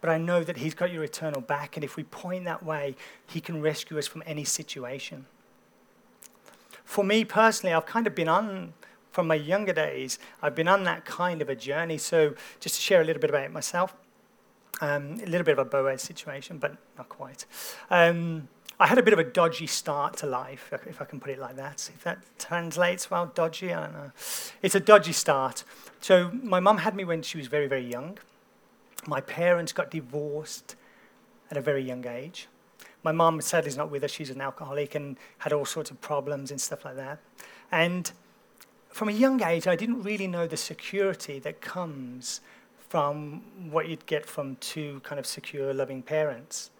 but 0.03 0.11
I 0.11 0.19
know 0.19 0.45
that 0.45 0.59
He's 0.59 0.75
got 0.75 0.93
your 0.93 1.05
eternal 1.05 1.41
back, 1.41 1.77
and 1.79 1.85
if 1.85 1.97
we 1.97 2.03
point 2.03 2.45
that 2.45 2.63
way, 2.63 2.97
He 3.27 3.41
can 3.41 3.63
rescue 3.63 3.99
us 3.99 4.07
from 4.07 4.23
any 4.27 4.45
situation. 4.45 5.25
For 6.85 7.05
me 7.05 7.25
personally, 7.25 7.73
I've 7.73 7.87
kind 7.87 8.07
of 8.07 8.15
been 8.15 8.29
on, 8.29 8.75
from 9.13 9.29
my 9.29 9.37
younger 9.37 9.73
days, 9.73 10.19
I've 10.43 10.55
been 10.55 10.69
on 10.69 10.85
that 10.85 11.07
kind 11.07 11.41
of 11.41 11.49
a 11.49 11.55
journey. 11.55 11.97
So, 11.97 12.35
just 12.61 12.75
to 12.75 12.81
share 12.83 13.01
a 13.01 13.05
little 13.05 13.21
bit 13.21 13.31
about 13.31 13.51
myself, 13.53 13.95
um, 14.81 15.21
a 15.23 15.27
little 15.27 15.45
bit 15.45 15.59
of 15.59 15.61
a 15.61 15.65
Boaz 15.65 16.03
situation, 16.03 16.59
but 16.59 16.77
not 16.99 17.09
quite. 17.09 17.47
Um, 17.89 18.49
I 18.81 18.89
had 18.89 18.99
a 18.99 19.03
bit 19.03 19.13
of 19.13 19.21
a 19.21 19.25
dodgy 19.25 19.69
start 19.69 20.17
to 20.19 20.27
life, 20.27 20.73
if 20.87 21.01
I 21.01 21.05
can 21.05 21.21
put 21.21 21.31
it 21.31 21.39
like 21.39 21.55
that. 21.55 21.89
If 21.95 22.03
that 22.03 22.19
translates 22.41 23.09
well, 23.09 23.27
dodgy, 23.27 23.73
I 23.73 23.85
don't 23.85 23.93
know. 23.93 24.11
It's 24.61 24.75
a 24.75 24.81
dodgy 24.81 25.13
start. 25.13 25.63
So 26.01 26.33
my 26.43 26.59
mum 26.59 26.79
had 26.79 26.97
me 26.97 27.05
when 27.05 27.23
she 27.23 27.39
was 27.39 27.47
very, 27.47 27.69
very 27.69 27.89
young. 27.89 28.19
My 29.07 29.21
parents 29.21 29.73
got 29.73 29.91
divorced 29.91 30.77
at 31.51 31.57
a 31.57 31.61
very 31.61 31.83
young 31.83 32.07
age. 32.07 32.49
My 33.03 33.13
mum 33.13 33.41
sadly 33.41 33.69
is 33.69 33.77
not 33.77 33.91
with 33.91 34.05
us. 34.05 34.11
She's 34.13 34.31
an 34.31 34.41
alcoholic 34.41 34.95
and 34.95 35.17
had 35.39 35.53
all 35.53 35.65
sorts 35.65 35.91
of 35.91 36.01
problems 36.01 36.51
and 36.51 36.61
stuff 36.61 36.85
like 36.85 36.97
that. 36.97 37.19
And 37.71 38.13
from 38.91 39.09
a 39.09 39.13
young 39.13 39.43
age, 39.43 39.67
I 39.67 39.75
didn't 39.75 40.03
really 40.03 40.29
know 40.29 40.47
the 40.47 40.57
security 40.57 41.39
that 41.41 41.61
comes 41.61 42.41
from 42.89 43.43
what 43.71 43.89
you'd 43.89 44.07
get 44.07 44.27
from 44.27 44.57
two 44.57 45.01
kind 45.03 45.19
of 45.19 45.27
secure, 45.27 45.73
loving 45.75 46.03
parents. 46.03 46.71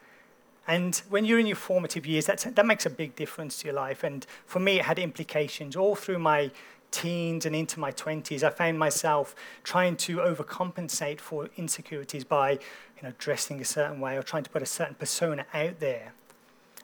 And 0.69 0.95
when 1.09 1.25
you're 1.25 1.41
in 1.41 1.47
your 1.47 1.57
formative 1.57 2.07
years, 2.07 2.27
that 2.27 2.67
makes 2.67 2.87
a 2.87 2.91
big 2.91 3.17
difference 3.17 3.59
to 3.59 3.67
your 3.67 3.75
life. 3.75 4.05
And 4.05 4.25
for 4.47 4.61
me, 4.61 4.79
it 4.79 4.85
had 4.85 4.99
implications 4.99 5.75
all 5.75 5.97
through 5.97 6.21
my 6.21 6.53
teens 6.93 7.45
and 7.45 7.57
into 7.57 7.81
my 7.81 7.91
20s. 7.91 8.43
I 8.43 8.51
found 8.51 8.79
myself 8.79 9.35
trying 9.65 9.97
to 9.97 10.19
overcompensate 10.19 11.19
for 11.19 11.49
insecurities 11.57 12.23
by 12.25 12.53
you 12.53 13.03
know, 13.03 13.13
dressing 13.19 13.61
a 13.61 13.65
certain 13.65 14.01
way 14.01 14.17
or 14.17 14.23
trying 14.23 14.45
to 14.45 14.51
put 14.51 14.63
a 14.63 14.67
certain 14.67 14.95
persona 14.95 15.45
out 15.53 15.81
there. 15.81 16.13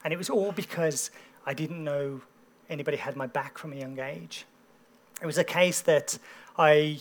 And 0.02 0.12
it 0.12 0.16
was 0.16 0.28
all 0.30 0.52
because 0.52 1.10
I 1.46 1.54
didn't 1.54 1.82
know 1.82 2.22
anybody 2.68 2.96
had 2.96 3.16
my 3.16 3.26
back 3.26 3.58
from 3.58 3.72
a 3.72 3.76
young 3.76 3.98
age. 4.00 4.44
It 5.22 5.26
was 5.26 5.38
a 5.38 5.44
case 5.44 5.80
that 5.82 6.18
I 6.58 7.00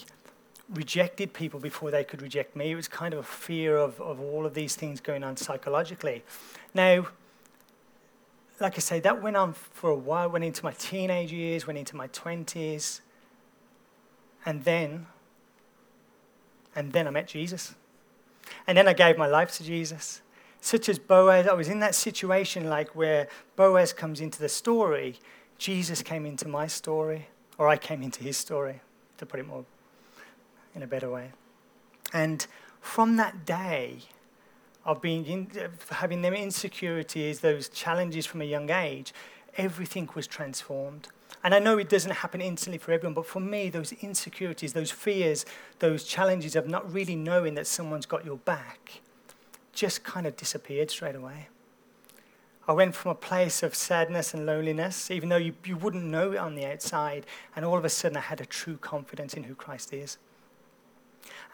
rejected 0.69 1.33
people 1.33 1.59
before 1.59 1.91
they 1.91 2.03
could 2.03 2.21
reject 2.21 2.55
me. 2.55 2.71
It 2.71 2.75
was 2.75 2.87
kind 2.87 3.13
of 3.13 3.21
a 3.21 3.23
fear 3.23 3.77
of, 3.77 3.99
of 4.01 4.19
all 4.19 4.45
of 4.45 4.53
these 4.53 4.75
things 4.75 4.99
going 4.99 5.23
on 5.23 5.37
psychologically. 5.37 6.23
Now, 6.73 7.07
like 8.59 8.75
I 8.75 8.79
say, 8.79 8.99
that 9.01 9.21
went 9.21 9.37
on 9.37 9.53
for 9.53 9.89
a 9.89 9.95
while, 9.95 10.29
went 10.29 10.45
into 10.45 10.63
my 10.63 10.71
teenage 10.73 11.31
years, 11.31 11.67
went 11.67 11.77
into 11.77 11.95
my 11.95 12.07
20s. 12.09 13.01
And 14.45 14.63
then, 14.63 15.05
and 16.75 16.91
then 16.91 17.07
I 17.07 17.11
met 17.11 17.27
Jesus. 17.27 17.75
And 18.65 18.77
then 18.77 18.87
I 18.87 18.93
gave 18.93 19.17
my 19.17 19.27
life 19.27 19.51
to 19.57 19.63
Jesus. 19.63 20.21
Such 20.61 20.89
as 20.89 20.97
Boaz, 20.97 21.47
I 21.47 21.53
was 21.53 21.69
in 21.69 21.79
that 21.81 21.95
situation 21.95 22.69
like 22.69 22.95
where 22.95 23.27
Boaz 23.55 23.93
comes 23.93 24.21
into 24.21 24.39
the 24.39 24.49
story, 24.49 25.19
Jesus 25.57 26.01
came 26.01 26.25
into 26.25 26.47
my 26.47 26.67
story, 26.67 27.27
or 27.57 27.67
I 27.67 27.77
came 27.77 28.01
into 28.01 28.23
his 28.23 28.37
story, 28.37 28.81
to 29.17 29.25
put 29.25 29.39
it 29.39 29.47
more 29.47 29.65
in 30.75 30.83
a 30.83 30.87
better 30.87 31.09
way. 31.09 31.31
And 32.13 32.45
from 32.81 33.17
that 33.17 33.45
day, 33.45 33.99
of 34.87 35.01
being 35.01 35.25
in, 35.25 35.51
having 35.91 36.21
them 36.21 36.33
insecurities, 36.33 37.41
those 37.41 37.67
challenges 37.67 38.25
from 38.25 38.41
a 38.41 38.45
young 38.45 38.71
age, 38.71 39.13
everything 39.57 40.09
was 40.15 40.25
transformed. 40.25 41.09
And 41.43 41.53
I 41.53 41.59
know 41.59 41.77
it 41.77 41.89
doesn't 41.89 42.11
happen 42.11 42.39
instantly 42.39 42.77
for 42.77 42.93
everyone, 42.93 43.13
but 43.13 43.25
for 43.25 43.41
me, 43.41 43.69
those 43.69 43.91
insecurities, 43.91 44.73
those 44.73 44.89
fears, 44.89 45.45
those 45.79 46.05
challenges 46.05 46.55
of 46.55 46.67
not 46.67 46.91
really 46.91 47.17
knowing 47.17 47.53
that 47.55 47.67
someone's 47.67 48.05
got 48.05 48.25
your 48.25 48.37
back 48.37 49.01
just 49.73 50.03
kind 50.03 50.25
of 50.25 50.37
disappeared 50.37 50.89
straight 50.89 51.15
away. 51.15 51.49
I 52.67 52.71
went 52.71 52.95
from 52.95 53.11
a 53.11 53.15
place 53.15 53.63
of 53.63 53.75
sadness 53.75 54.33
and 54.33 54.45
loneliness, 54.45 55.11
even 55.11 55.29
though 55.29 55.37
you, 55.37 55.53
you 55.65 55.77
wouldn't 55.77 56.03
know 56.03 56.31
it 56.31 56.37
on 56.37 56.55
the 56.55 56.65
outside, 56.65 57.25
and 57.55 57.63
all 57.63 57.77
of 57.77 57.85
a 57.85 57.89
sudden 57.89 58.17
I 58.17 58.21
had 58.21 58.41
a 58.41 58.45
true 58.45 58.77
confidence 58.77 59.35
in 59.35 59.43
who 59.43 59.55
Christ 59.55 59.93
is 59.93 60.17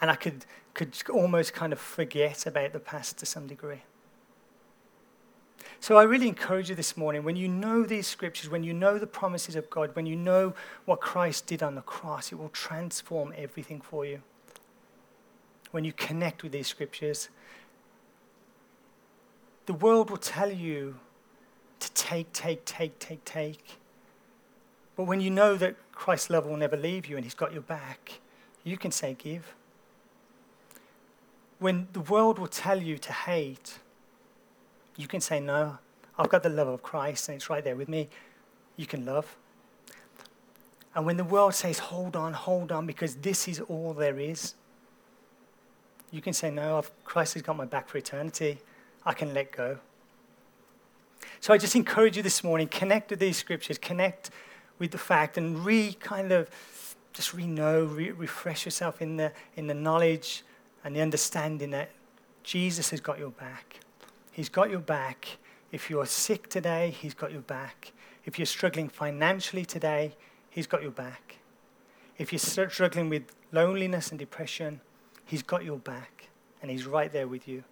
and 0.03 0.11
I 0.11 0.15
could, 0.15 0.45
could 0.73 0.97
almost 1.09 1.53
kind 1.53 1.71
of 1.71 1.79
forget 1.79 2.45
about 2.45 2.73
the 2.73 2.79
past 2.79 3.19
to 3.19 3.25
some 3.25 3.47
degree. 3.47 3.83
So 5.79 5.95
I 5.95 6.03
really 6.03 6.27
encourage 6.27 6.67
you 6.67 6.75
this 6.75 6.97
morning 6.97 7.23
when 7.23 7.37
you 7.37 7.47
know 7.47 7.83
these 7.83 8.05
scriptures, 8.05 8.49
when 8.49 8.65
you 8.65 8.73
know 8.73 8.99
the 8.99 9.07
promises 9.07 9.55
of 9.55 9.69
God, 9.69 9.95
when 9.95 10.05
you 10.05 10.17
know 10.17 10.55
what 10.83 10.99
Christ 10.99 11.47
did 11.47 11.63
on 11.63 11.75
the 11.75 11.81
cross, 11.81 12.33
it 12.33 12.35
will 12.35 12.49
transform 12.49 13.33
everything 13.37 13.79
for 13.79 14.05
you. 14.05 14.21
When 15.71 15.85
you 15.85 15.93
connect 15.93 16.43
with 16.43 16.51
these 16.51 16.67
scriptures, 16.67 17.29
the 19.67 19.73
world 19.73 20.09
will 20.09 20.17
tell 20.17 20.51
you 20.51 20.99
to 21.79 21.93
take, 21.93 22.33
take, 22.33 22.65
take, 22.65 22.99
take, 22.99 23.23
take. 23.23 23.77
But 24.97 25.05
when 25.05 25.21
you 25.21 25.29
know 25.29 25.55
that 25.55 25.77
Christ's 25.93 26.29
love 26.29 26.45
will 26.45 26.57
never 26.57 26.75
leave 26.75 27.05
you 27.05 27.15
and 27.15 27.23
He's 27.23 27.33
got 27.33 27.53
your 27.53 27.61
back, 27.61 28.19
you 28.65 28.75
can 28.77 28.91
say, 28.91 29.15
Give 29.17 29.55
when 31.63 31.87
the 31.93 32.01
world 32.01 32.39
will 32.39 32.47
tell 32.47 32.81
you 32.81 32.97
to 32.97 33.13
hate, 33.13 33.79
you 34.97 35.07
can 35.07 35.21
say, 35.21 35.39
No, 35.39 35.77
I've 36.19 36.27
got 36.27 36.43
the 36.43 36.49
love 36.49 36.67
of 36.67 36.83
Christ 36.83 37.29
and 37.29 37.37
it's 37.37 37.49
right 37.49 37.63
there 37.63 37.77
with 37.77 37.87
me. 37.87 38.09
You 38.75 38.85
can 38.85 39.05
love. 39.05 39.37
And 40.93 41.05
when 41.05 41.15
the 41.15 41.23
world 41.23 41.55
says, 41.55 41.79
Hold 41.79 42.17
on, 42.17 42.33
hold 42.33 42.73
on, 42.73 42.85
because 42.85 43.15
this 43.15 43.47
is 43.47 43.61
all 43.61 43.93
there 43.93 44.19
is, 44.19 44.55
you 46.11 46.21
can 46.21 46.33
say, 46.33 46.51
No, 46.51 46.79
I've, 46.79 46.91
Christ 47.05 47.35
has 47.35 47.43
got 47.43 47.55
my 47.55 47.65
back 47.65 47.87
for 47.87 47.97
eternity. 47.97 48.59
I 49.05 49.13
can 49.13 49.33
let 49.33 49.53
go. 49.53 49.77
So 51.39 51.53
I 51.53 51.57
just 51.57 51.77
encourage 51.77 52.17
you 52.17 52.23
this 52.23 52.43
morning 52.43 52.67
connect 52.67 53.09
with 53.09 53.19
these 53.19 53.37
scriptures, 53.37 53.77
connect 53.77 54.31
with 54.79 54.91
the 54.91 54.97
fact, 54.97 55.37
and 55.37 55.63
re 55.63 55.93
kind 55.93 56.33
of 56.33 56.49
just 57.13 57.33
re 57.33 57.47
know, 57.47 57.85
re- 57.85 58.11
refresh 58.11 58.65
yourself 58.65 59.01
in 59.01 59.15
the, 59.15 59.31
in 59.55 59.67
the 59.67 59.73
knowledge 59.73 60.43
and 60.83 60.95
the 60.95 61.01
understanding 61.01 61.71
that 61.71 61.89
Jesus 62.43 62.89
has 62.89 62.99
got 62.99 63.17
your 63.17 63.29
back. 63.29 63.79
He's 64.31 64.49
got 64.49 64.69
your 64.69 64.79
back. 64.79 65.37
If 65.71 65.89
you're 65.89 66.05
sick 66.05 66.49
today, 66.49 66.93
He's 66.99 67.13
got 67.13 67.31
your 67.31 67.41
back. 67.41 67.93
If 68.25 68.37
you're 68.37 68.45
struggling 68.45 68.89
financially 68.89 69.65
today, 69.65 70.15
He's 70.49 70.67
got 70.67 70.81
your 70.81 70.91
back. 70.91 71.37
If 72.17 72.31
you're 72.31 72.39
struggling 72.39 73.09
with 73.09 73.23
loneliness 73.51 74.09
and 74.09 74.19
depression, 74.19 74.81
He's 75.25 75.41
got 75.41 75.63
your 75.63 75.77
back 75.77 76.29
and 76.61 76.69
He's 76.69 76.85
right 76.85 77.11
there 77.11 77.27
with 77.27 77.47
you. 77.47 77.63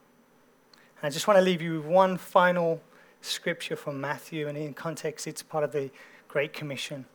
And 1.02 1.04
I 1.04 1.10
just 1.10 1.28
want 1.28 1.38
to 1.38 1.43
leave 1.43 1.62
you 1.62 1.82
with 1.82 1.86
one 1.86 2.17
final 2.17 2.82
scripture 3.21 3.76
from 3.76 4.02
Matthew, 4.02 4.47
and 4.47 4.58
in 4.58 4.74
context, 4.74 5.28
it's 5.28 5.43
part 5.43 5.63
of 5.63 5.71
the 5.71 5.91
Great 6.28 6.53
Commission. 6.53 7.05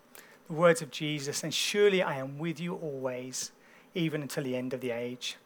The 0.46 0.52
words 0.52 0.82
of 0.82 0.90
Jesus, 0.90 1.42
and 1.42 1.52
surely 1.52 2.02
I 2.02 2.18
am 2.18 2.38
with 2.38 2.60
you 2.60 2.74
always, 2.74 3.50
even 3.94 4.22
until 4.22 4.44
the 4.44 4.56
end 4.56 4.72
of 4.72 4.80
the 4.80 4.92
age 4.92 5.36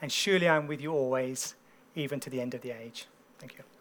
and 0.00 0.10
surely 0.10 0.48
I'm 0.48 0.66
with 0.66 0.80
you 0.80 0.92
always, 0.92 1.54
even 1.94 2.20
to 2.20 2.30
the 2.30 2.40
end 2.40 2.54
of 2.54 2.60
the 2.60 2.70
age. 2.70 3.06
Thank 3.38 3.58
you. 3.58 3.68